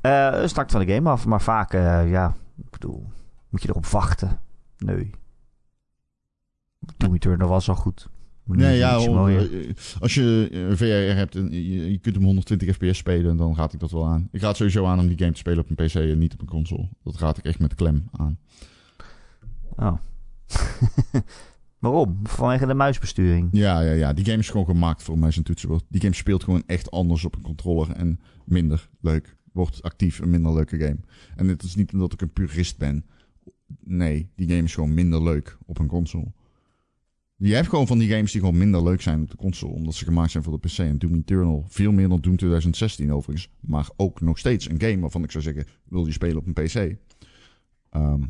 [0.02, 3.12] Eh het hangt van de game af, maar vaak, eh, ja, ik bedoel,
[3.50, 4.40] moet je erop wachten?
[4.78, 5.12] Nee.
[6.98, 8.10] Doom Eternal was al goed.
[8.46, 9.70] Nee, ja, eh,
[10.00, 13.74] als je een VR hebt en je, je kunt hem 120 fps spelen, dan raad
[13.74, 14.28] ik dat wel aan.
[14.32, 16.42] Ik raad sowieso aan om die game te spelen op een PC en niet op
[16.42, 16.90] een console.
[17.04, 18.38] Dat raad ik echt met klem aan.
[19.76, 19.98] Oh.
[21.80, 22.20] Waarom?
[22.24, 23.50] Vanwege de muisbesturing.
[23.52, 24.14] Ja, ja, ja.
[24.14, 25.84] Die game is gewoon gemaakt voor muis en toetsenbord.
[25.90, 29.36] Die game speelt gewoon echt anders op een controller en minder leuk.
[29.52, 31.00] Wordt actief een minder leuke game.
[31.36, 33.06] En het is niet omdat ik een purist ben.
[33.80, 36.32] Nee, die game is gewoon minder leuk op een console.
[37.48, 39.94] Je hebt gewoon van die games die gewoon minder leuk zijn op de console, omdat
[39.94, 40.78] ze gemaakt zijn voor de PC.
[40.78, 43.50] En Doom Eternal, veel meer dan Doom 2016 overigens.
[43.60, 46.54] Maar ook nog steeds een game waarvan ik zou zeggen, wil je spelen op een
[46.54, 46.76] PC?
[47.90, 48.22] Ehm,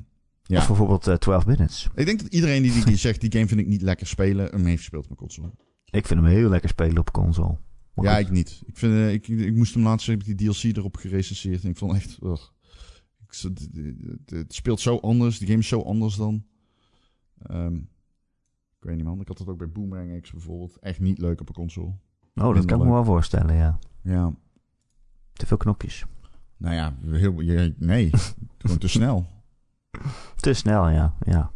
[0.44, 0.58] ja.
[0.60, 1.90] Of bijvoorbeeld eh 12 Minutes.
[1.96, 4.50] Ik denk dat iedereen die, die, die zegt, die game vind ik niet lekker spelen,
[4.52, 5.52] hem heeft gespeeld op een console.
[5.90, 7.58] Ik vind hem heel lekker spelen op console.
[7.94, 8.26] Maar Ja, goed.
[8.26, 8.62] ik niet.
[8.66, 11.70] Ik, vind, eh, ik, ik moest hem laatst heb ik die DLC erop gerecenseerd en
[11.70, 12.18] ik vond echt...
[12.24, 12.44] ugh.
[14.26, 16.44] Het, speelt zo anders, die game is zo anders dan...
[17.38, 17.78] ehm,
[18.84, 20.78] ik weet niet man, ik had dat ook bij Boomerang X bijvoorbeeld.
[20.80, 21.88] Echt niet leuk op een console.
[22.36, 23.80] Oh, dat kan ik me wel voorstellen, ja.
[24.02, 24.34] Ja,
[25.34, 26.06] Te veel knopjes.
[26.58, 28.10] nou ja, heel, je- nee,
[28.58, 29.26] gewoon te snel.
[30.36, 31.14] Te snel, ja.
[31.26, 31.52] ja.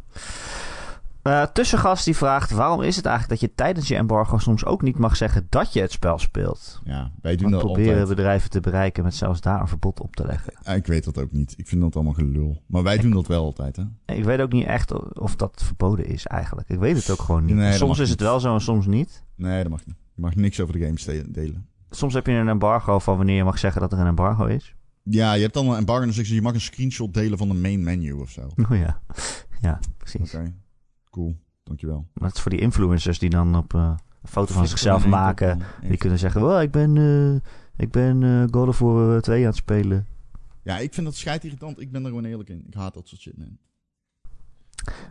[1.28, 4.82] Eh, tussengast die vraagt: waarom is het eigenlijk dat je tijdens je embargo soms ook
[4.82, 6.80] niet mag zeggen dat je het spel speelt?
[6.84, 8.16] Ja, wij doen Want dat proberen altijd.
[8.16, 10.52] bedrijven te bereiken met zelfs daar een verbod op te leggen.
[10.62, 11.54] Ja, ik weet dat ook niet.
[11.56, 12.62] Ik vind dat allemaal gelul.
[12.66, 13.84] Maar wij doen dat wel altijd, hè?
[14.14, 16.68] Ik weet ook niet echt of dat verboden is eigenlijk.
[16.68, 17.54] Ik weet het ook gewoon niet.
[17.54, 19.24] Nee, soms is het wel zo en soms niet.
[19.36, 19.96] Nee, dat mag niet.
[20.14, 21.66] Je mag niks over de games de- delen.
[21.90, 24.74] Soms heb je een embargo van wanneer je mag zeggen dat er een embargo is.
[25.02, 27.54] Ja, je hebt dan een embargo en ze, je mag een screenshot delen van de
[27.54, 28.40] main menu of zo.
[28.70, 29.00] Oh ja,
[29.60, 30.34] ja, precies.
[30.34, 30.54] Oké,
[31.18, 31.36] cool.
[31.62, 32.06] Dankjewel.
[32.14, 35.60] Maar het is voor die influencers die dan op eh, een foto van zichzelf maken.
[35.80, 39.40] Die kunnen zeggen, well, ik ben, eh ik ben eh God of War eh, 2
[39.40, 40.06] aan het spelen.
[40.62, 41.80] Ja, ik vind dat scheidirritant.
[41.80, 42.64] Ik ben er gewoon eerlijk in.
[42.66, 43.34] Ik haat dat soort shit.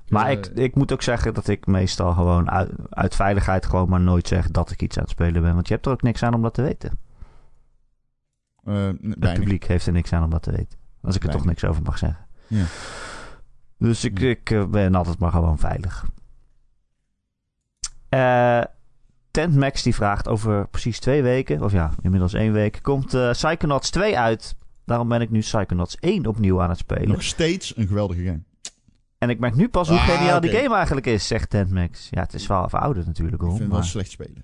[0.10, 3.90] Maar Eh, ik, ik moet ook zeggen dat ik meestal gewoon uit, uit veiligheid gewoon
[3.90, 5.54] maar nooit zeg dat ik iets aan het spelen ben.
[5.54, 7.00] Want je hebt er ook niks aan om dat te weten.
[8.64, 10.80] Het publiek heeft er niks aan om dat te weten.
[11.02, 12.26] Als ik er toch niks over mag zeggen.
[12.48, 12.66] Ja.
[13.78, 14.28] Dus ik, Ja.
[14.30, 16.06] ik eh, ben altijd maar gewoon veilig.
[18.10, 18.62] Eh
[19.32, 23.90] Tentmax die vraagt over precies twee weken, of ja, inmiddels één week, komt eh Psychonauts
[23.90, 24.56] 2 uit.
[24.86, 27.08] Daarom ben ik nu Psychonauts 1 opnieuw aan het spelen.
[27.08, 28.42] Nog steeds een geweldige game.
[29.18, 32.08] En ik merk nu pas hoe Ah, geniaal die game eigenlijk is, zegt Tentmax.
[32.10, 33.58] Ja, het is wel verouderd natuurlijk Ik hoor.
[33.58, 34.44] vind het wel slecht spelen.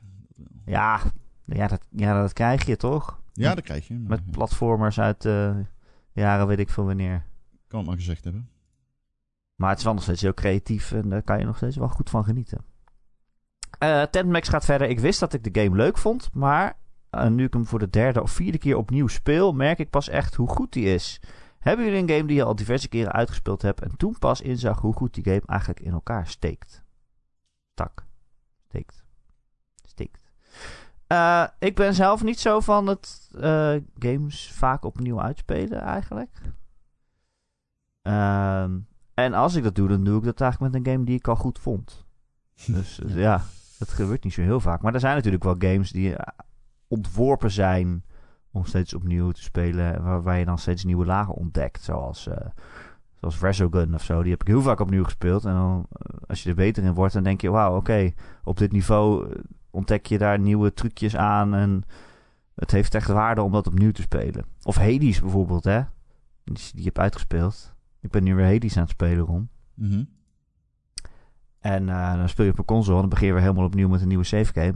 [0.66, 1.00] ja,
[1.46, 3.20] ja, dat, ja, dat krijg je toch?
[3.34, 3.94] Ja, dat krijg je.
[3.94, 5.66] maar Met platformers uit de
[6.12, 7.24] jaren weet ik veel wanneer.
[7.68, 8.50] kan het maar gezegd hebben.
[9.56, 11.90] Maar het is wel nog steeds heel creatief en daar kan je nog steeds wel
[11.90, 12.66] goed van genieten.
[13.80, 14.90] Uh, Tentmax gaat verder.
[14.90, 16.78] Ik wist dat ik de game leuk vond, maar
[17.12, 20.10] uh, nu ik hem voor de derde of vierde keer opnieuw speel, merk ik pas
[20.10, 21.22] echt hoe goed die is.
[21.60, 24.80] Hebben jullie een game die je al diverse keren uitgespeeld hebt en toen pas inzag
[24.80, 26.84] hoe goed die game eigenlijk in elkaar steekt?
[27.74, 28.06] Tak.
[28.68, 29.06] Steekt.
[29.84, 30.32] Steekt.
[31.08, 33.30] Uh, ik ben zelf niet zo van het
[34.00, 36.42] games vaak opnieuw uitspelen eigenlijk.
[38.04, 38.66] Uh,
[39.14, 41.28] en als ik dat doe, dan doe ik dat eigenlijk met een game die ik
[41.28, 42.06] al goed vond.
[42.66, 43.42] dus ja,
[43.80, 44.82] dat gebeurt niet zo heel vaak.
[44.82, 46.16] Maar er zijn natuurlijk wel games die
[46.88, 48.04] ontworpen zijn
[48.52, 50.04] om steeds opnieuw te spelen.
[50.04, 51.84] Waarbij je dan steeds nieuwe lagen ontdekt.
[51.84, 52.36] Zoals, uh,
[53.20, 54.22] zoals Resogun of zo.
[54.22, 55.46] Die heb ik heel vaak opnieuw gespeeld.
[55.46, 55.88] En dan,
[56.28, 59.34] als je er beter in wordt, dan denk je: wauw, oké, okay, op dit niveau
[59.70, 61.54] ontdek je daar nieuwe trucjes aan.
[61.56, 61.84] En
[62.56, 64.46] het heeft echt waarde om dat opnieuw te spelen.
[64.64, 65.82] Of Hades bijvoorbeeld, hè?
[66.44, 67.73] Die, die je hebt uitgespeeld.
[68.04, 69.50] Ik ben nu weer Hades aan het spelen, Ron.
[69.74, 70.10] Mm -hmm.
[71.60, 73.88] En uh, dan speel je op een console en dan begin je weer helemaal opnieuw
[73.88, 74.76] met een nieuwe save game.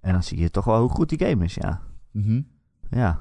[0.00, 1.80] En dan zie je toch wel hoe goed die game is, ja.
[2.10, 2.46] Mm -hmm.
[2.90, 3.20] Ja,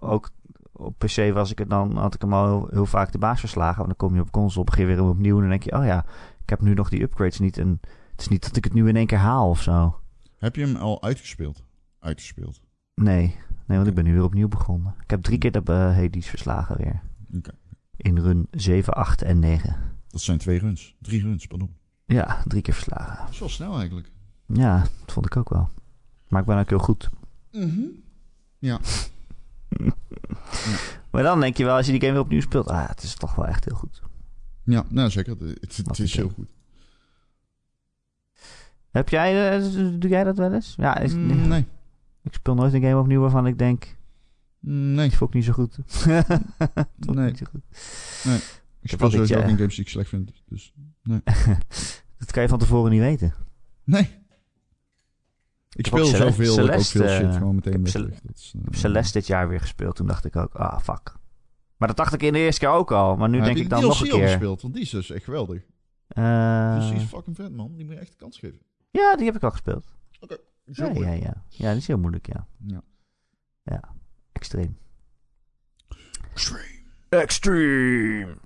[0.00, 0.30] ook
[0.72, 3.40] op PC was ik het dan, had ik hem al heel, heel, vaak de baas
[3.40, 3.76] verslagen.
[3.76, 6.04] Want dan kom je op console, begin weer opnieuw en dan denk je, oh ja,
[6.42, 7.58] ik heb nu nog die upgrades niet.
[7.58, 7.80] En
[8.10, 10.00] het is niet dat ik het nu in één keer haal of zo.
[10.38, 11.64] Heb je hem al uitgespeeld?
[11.98, 12.60] Uitgespeeld?
[12.94, 13.36] Nee,
[13.66, 14.94] nee want ik ben nu weer opnieuw begonnen.
[15.02, 17.02] Ik heb drie keer de uh, Hades verslagen weer.
[17.36, 17.54] Okay.
[18.00, 19.76] In run 7, 8 en 9.
[20.08, 20.96] Dat zijn twee runs.
[21.00, 21.76] Drie runs, pardon.
[22.04, 23.38] Ja, drie keer verslagen.
[23.38, 24.10] Wel snel eigenlijk.
[24.46, 25.68] Ja, dat vond ik ook wel.
[26.28, 27.08] Maar ik ben ook heel goed.
[27.52, 28.02] Mm -hmm.
[28.58, 28.80] Ja.
[31.10, 33.14] Maar dan denk je wel, als je die game weer opnieuw speelt, ah, het is
[33.14, 34.02] toch wel echt heel goed.
[34.64, 35.36] Ja, nou zeker.
[35.60, 36.48] Het, het is heel goed.
[38.90, 40.74] Heb jij, uh, doe jij dat wel eens?
[40.76, 41.66] Ja, is, mm, nee.
[42.22, 43.96] Ik speel nooit een game opnieuw waarvan ik denk,
[44.60, 45.08] nee.
[45.08, 45.78] die vond ik niet zo goed.
[46.96, 47.26] nee.
[47.26, 47.62] Niet zo goed.
[48.24, 48.38] nee.
[48.82, 50.32] Ik speel sowieso ook in games die ik slecht vind.
[50.48, 51.20] Dus, nee.
[52.18, 53.34] dat kan je van tevoren niet weten.
[53.84, 54.18] Nee.
[55.72, 58.18] Ik speel zoveel dat ik ook veel shit gewoon meteen ik heb, ik
[58.64, 59.96] heb Celeste dit jaar weer gespeeld.
[59.96, 61.16] Toen dacht ik ook, ah, fuck.
[61.76, 63.16] Maar dat dacht ik in de eerste keer ook al.
[63.16, 64.28] Maar nu denk heb ik dan nog een DLC al keer.
[64.28, 65.62] gespeeld, want die is dus echt geweldig.
[66.08, 67.76] Dus die is fucking vet, man.
[67.76, 68.60] Die moet je echt een kans geven.
[68.90, 69.86] ja, die heb ik al gespeeld.
[70.20, 70.36] Oké.
[70.64, 71.44] Ja, ja, ja.
[71.48, 72.46] Ja, die is heel moeilijk, ja.
[72.66, 72.82] Ja.
[73.62, 73.94] Ja,
[74.32, 74.78] extreem.
[76.32, 76.82] Extreme.
[77.08, 78.36] Extreme.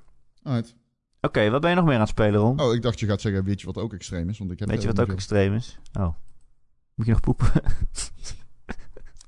[0.43, 0.74] Alright.
[1.20, 2.61] Oké, wat ben je nog meer aan het spelen, Ron?
[2.61, 4.39] Oh, ik dacht je gaat zeggen, weet je wat ook extreem is?
[4.39, 5.78] Want ik heb Weet je wat ook extreem is?
[5.93, 6.14] Oh.
[6.95, 7.51] Moet je nog poepen?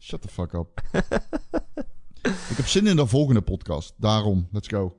[0.00, 0.82] Shut the fuck up.
[2.50, 3.94] ik heb zin in de volgende podcast.
[3.96, 4.96] Daarom, let's go.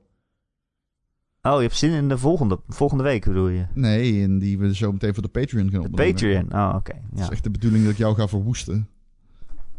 [1.42, 3.66] Oh, je hebt zin in de volgende, volgende week, bedoel je?
[3.74, 6.12] Nee, in die we zo meteen voor de Patreon gaan De opnemen.
[6.12, 6.52] Patreon.
[6.52, 6.94] Oh, oké.
[7.14, 7.22] Ja.
[7.22, 8.88] is echt de bedoeling dat ik jou ga verwoesten.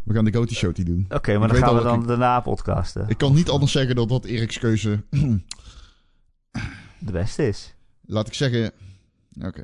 [0.04, 1.06] We gaan de Goaty Show die doen.
[1.10, 3.06] Oké, maar Ik dan gaan we dan ik- daarna podcasten.
[3.08, 5.04] Ik kan niet anders zeggen dan dat Erik's keuze...
[7.00, 7.76] De beste is.
[8.06, 8.72] Laat ik zeggen...
[9.42, 9.64] Oké.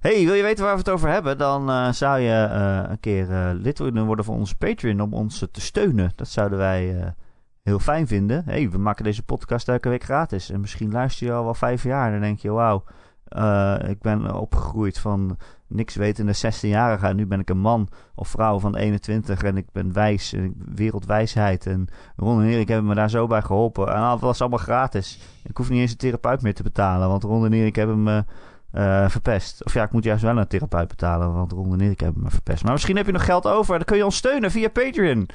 [0.00, 1.38] Hey, wil je weten waar we het over hebben?
[1.38, 5.14] Dan eh, zou je eh, een keer eh, lid willen worden van onze Patreon om
[5.14, 6.12] ons te steunen.
[6.16, 7.14] Dat zouden wij
[7.62, 8.42] heel fijn vinden.
[8.44, 10.50] Hey, we maken deze podcast elke week gratis.
[10.50, 12.84] En misschien luister je al wel vijf jaar en dan denk je, wauw,
[13.28, 17.06] eh, ik ben opgegroeid van niks wetende 16-jarige.
[17.06, 20.54] En nu ben ik een man of vrouw van 21 en ik ben wijs, en
[20.74, 21.66] wereldwijsheid.
[21.66, 23.94] En Ron en Erik hebben me daar zo bij geholpen.
[23.94, 25.20] En dat was allemaal gratis.
[25.44, 28.24] Ik hoef niet eens een therapeut meer te betalen, want Ron en Erik hebben me
[28.70, 29.64] eh, verpest.
[29.64, 32.30] Of ja, ik moet juist wel een therapeut betalen, want Ron en Erik hebben me
[32.30, 32.62] verpest.
[32.62, 35.28] Maar misschien heb je nog geld over, dan kun je ons steunen via Patreon.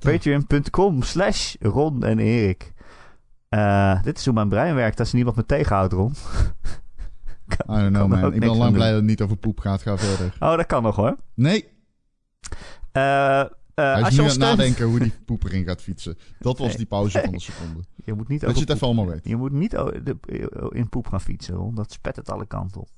[0.00, 2.72] Patreon.com slash Ron en Erik.
[3.48, 6.14] Eh, dit is hoe mijn brein werkt als niemand me tegenhoudt, Ron.
[7.52, 8.32] I don't know, man.
[8.34, 9.82] Ik ben lang blij dat het niet over poep gaat.
[9.82, 10.36] Ga verder.
[10.40, 11.16] Oh, dat kan nog hoor.
[11.34, 11.68] Nee,
[12.92, 15.82] Eh, eh, hij als is je nu aan het nadenken hoe die poep erin gaat
[15.82, 16.18] fietsen.
[16.38, 17.80] Dat was die pauze van een seconde.
[18.04, 19.20] Je moet niet Dat je het even allemaal weet.
[19.28, 21.74] Je moet niet de- in poep gaan fietsen, Ron.
[21.74, 22.88] Dat spet het alle kanten op.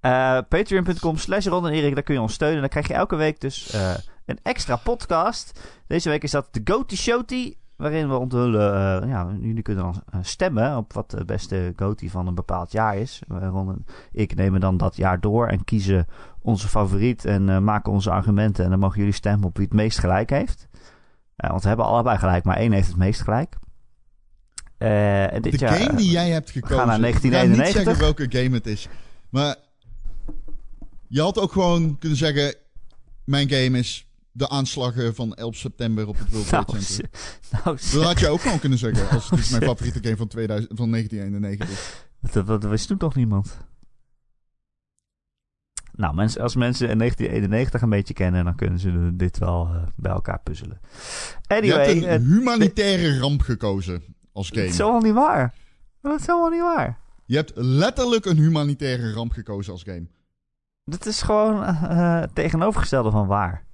[0.00, 2.60] Eh, Patreon.com slash Ron en Erik, daar kun je ons steunen.
[2.60, 3.94] Dan krijg je elke week dus eh,
[4.26, 5.60] een extra podcast.
[5.86, 7.54] Deze week is dat de Goaty Showty.
[7.82, 12.08] Waarin we onthullen, eh, ja, jullie kunnen dan eh, stemmen op wat de beste Goaty
[12.08, 13.20] van een bepaald jaar is.
[13.28, 16.06] Ron ik nemen dan dat jaar door en kiezen
[16.40, 18.64] onze favoriet en eh, maken onze argumenten.
[18.64, 20.68] En dan mogen jullie stemmen op wie het meest gelijk heeft.
[21.36, 23.56] Want we hebben allebei gelijk, maar één heeft het meest gelijk.
[24.78, 26.76] En dit De jaar, game die jij hebt gekozen.
[26.76, 27.82] gaan naar Ik ga niet 1991.
[27.82, 28.88] zeggen welke game het is.
[29.28, 29.56] Maar
[31.08, 32.54] je had ook gewoon kunnen zeggen...
[33.24, 37.08] Mijn game is de aanslagen van 11 september op het World Trade nou, Center.
[37.40, 39.08] z- nou, Dat had je ook gewoon kunnen zeggen.
[39.10, 42.06] Als het is mijn favoriete game van, 2000, van 1991.
[42.32, 43.56] dat, dat wist toen toch niemand?
[45.92, 49.82] Nou, mensen, als mensen in 1991 een beetje kennen, dan kunnen ze dit wel eh,
[49.96, 50.80] bij elkaar puzzelen.
[50.82, 54.02] Je Anyway, hebt een het humanitaire ramp gekozen
[54.32, 54.76] als het is game.
[54.76, 55.54] helemaal niet waar.
[56.00, 56.98] Dat is helemaal niet waar.
[57.24, 60.06] Je hebt letterlijk een humanitaire ramp gekozen als game.
[60.84, 63.64] Dat is gewoon eh, het tegenovergestelde van waar.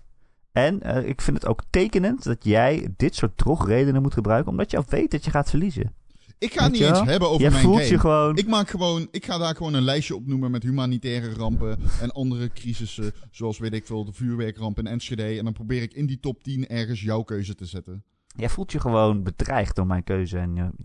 [0.58, 4.70] En eh, ik vind het ook tekenend dat jij dit soort drogredenen moet gebruiken, omdat
[4.70, 5.94] je al weet dat je gaat verliezen.
[6.38, 7.90] Ik ga het niet eens hebben over Jij mijn voelt game.
[7.90, 8.36] je gewoon.
[8.36, 12.12] Ik, maak gewoon, ik ga daar gewoon een lijstje op noemen met humanitaire rampen en
[12.12, 13.12] andere crisissen.
[13.30, 15.38] Zoals weet ik veel, de vuurwerkramp in Enschede.
[15.38, 18.04] En dan probeer ik in die top 10 ergens jouw keuze te zetten.
[18.36, 20.38] Jij voelt je gewoon bedreigd door mijn keuze.
[20.38, 20.76] En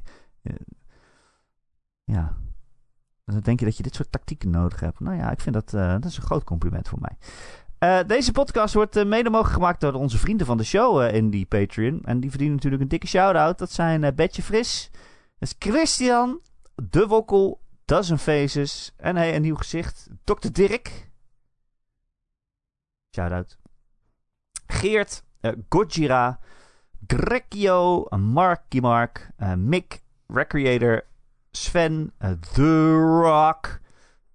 [2.03, 2.37] ja.
[3.25, 4.99] Dan denk je dat je dit soort tactieken nodig hebt.
[4.99, 7.17] Nou ja, ik vind dat, eh, dat is een groot compliment voor mij.
[7.83, 11.13] Eh, deze podcast wordt eh, mede mogelijk gemaakt door onze vrienden van de show eh,
[11.13, 12.01] in die Patreon.
[12.03, 13.57] En die verdienen natuurlijk een dikke shout-out.
[13.57, 14.89] Dat zijn Betje Fris,
[15.37, 16.41] dat is Christian,
[16.75, 20.51] De Wokkel, Dozen Faces en hey, een nieuw gezicht, Dr.
[20.51, 21.11] Dirk.
[23.15, 23.57] Shout-out.
[24.67, 25.23] Geert,
[25.69, 26.39] Gojira,
[27.07, 31.05] Grekio, Marky Mark, Mick, Recreator,
[31.51, 32.13] Sven,
[32.53, 33.79] The Rock,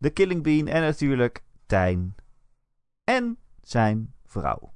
[0.01, 2.15] The Killing Bean en natuurlijk Tijn.
[3.09, 4.73] En zijn vrouw.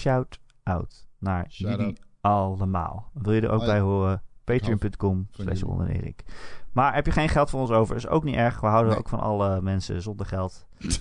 [0.00, 3.10] Shout out naar Shout jullie allemaal.
[3.12, 4.22] Wil je er ook bij horen?
[4.44, 6.24] Patreon.com slash Erik.
[6.72, 8.60] Maar heb je geen geld voor ons over, is ook niet erg.
[8.60, 8.98] We houden Nee.
[8.98, 10.66] ook van alle mensen zonder geld.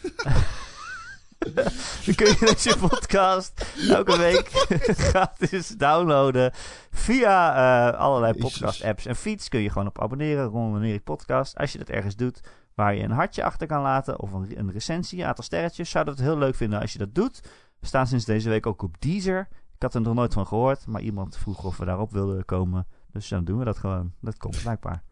[2.05, 4.47] Dan kun je deze podcast elke week
[5.09, 6.51] gratis downloaden
[6.91, 7.55] via
[7.91, 8.51] eh, allerlei Jezus.
[8.51, 9.49] podcast-apps en feeds.
[9.49, 11.57] Kun je gewoon op abonneren, Ron en Erik podcast.
[11.57, 12.41] Als je dat ergens doet
[12.75, 16.05] waar je een hartje achter kan laten of een, een recensie, een aantal sterretjes, zou
[16.05, 17.41] dat heel leuk vinden als je dat doet.
[17.79, 19.47] We staan sinds deze week ook op Deezer.
[19.75, 22.87] Ik had er nog nooit van gehoord, maar iemand vroeg of we daarop wilden komen.
[23.11, 24.13] Dus dan doen we dat gewoon.
[24.21, 25.03] Dat komt blijkbaar.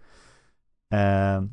[0.88, 1.46] Ehm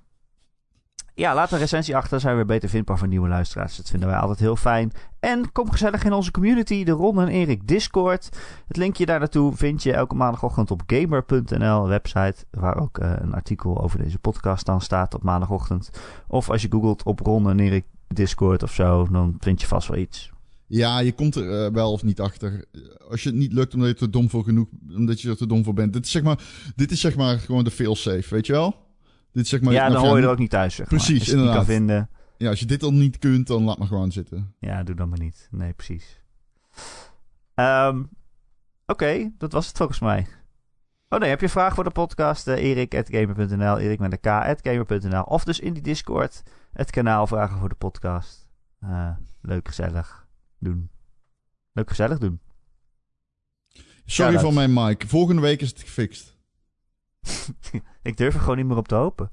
[1.19, 2.21] ja, laat een recensie achter.
[2.21, 3.77] Zijn we beter vindbaar voor nieuwe luisteraars.
[3.77, 4.93] Dat vinden wij altijd heel fijn.
[5.21, 8.29] En kom gezellig in onze community, de Ron en Erik Discord.
[8.67, 13.35] Het linkje daar naartoe vind je elke maandagochtend op gamer.nl, website waar ook eh, een
[13.35, 15.91] artikel over deze podcast dan staat op maandagochtend.
[16.29, 19.89] Of als je googelt op Ron en Erik Discord of zo, dan vind je vast
[19.89, 20.31] wel iets.
[20.67, 22.65] Ja, je komt er eh, wel of niet achter.
[23.09, 24.67] Als je het niet lukt omdat je er dom voor genoeg,
[24.97, 25.93] omdat je er te dom voor bent.
[25.93, 26.43] Dit is zeg maar,
[26.77, 28.88] dit is zeg maar gewoon de fail-safe, weet je wel?
[29.39, 30.75] Dit zeg maar, ja, dan hoor je er ook niet thuis.
[30.75, 31.19] Zeg Precies, maar.
[31.19, 31.75] Als je niet kan inderdaad.
[31.77, 34.55] vinden, Ja, als je dit al niet kunt, dan laat maar gewoon zitten.
[34.59, 35.49] ja, doe dan maar niet.
[35.51, 36.21] Nee, precies.
[37.55, 38.03] Ehm,
[38.87, 40.27] Oké, dat was het volgens mij.
[41.09, 42.49] Oh nee, heb je een vraag voor de podcast?
[42.49, 45.23] Uh, Erik.gamer.nl, Erik met een K.gamer.nl.
[45.23, 48.47] Of dus in die Discord het kanaal vragen voor de podcast.
[48.81, 49.11] Eh,
[49.43, 50.27] leuk gezellig
[50.59, 50.91] doen.
[51.73, 52.41] Leuk gezellig doen.
[54.05, 55.05] Sorry van mijn mic.
[55.07, 56.37] Volgende week is het gefixt.
[58.03, 59.31] Ik durf er gewoon niet meer op te hopen.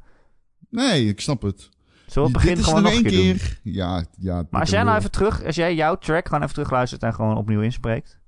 [0.69, 1.69] Nee, ik snap het.
[2.05, 3.73] Zullen we het begin gewoon nog een één keer, doen?
[3.73, 4.45] Ja, ja.
[4.49, 7.37] Maar als jij nou even terug, als jij jouw track gewoon even terugluistert en gewoon
[7.37, 8.19] opnieuw inspreekt.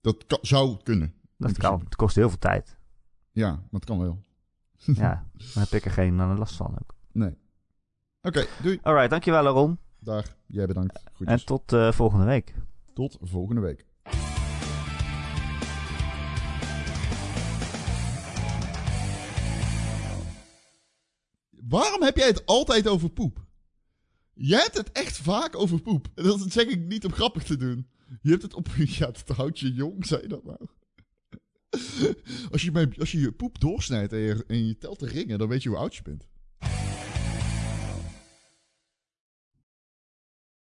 [0.00, 1.14] Dat kan- zou kunnen.
[1.36, 1.80] Dat kan.
[1.84, 2.76] Het kost heel veel tijd.
[3.32, 4.24] Ja, maar het kan wel.
[4.94, 6.94] Ja, dan heb ik er geen eh, last van ook.
[7.12, 7.36] Nee.
[8.22, 8.78] Oké, doei.
[8.82, 9.78] Alright, dankjewel Ron.
[9.98, 10.36] Dag.
[10.46, 11.02] Jij bedankt.
[11.24, 12.54] En tot eh, volgende week.
[12.94, 13.85] Tot volgende week.
[21.68, 23.44] Waarom heb jij het altijd over poep?
[24.34, 26.08] Jij hebt het echt vaak over poep.
[26.14, 27.88] En dat zeg ik niet om grappig te doen.
[28.22, 28.68] Je hebt het op...
[28.98, 30.58] Ja, dat houdt je jong, zei je dat nou?
[32.52, 35.48] Als je, als je je poep doorsnijdt en je, en je telt de ringen, dan
[35.48, 36.26] weet je hoe oud je bent.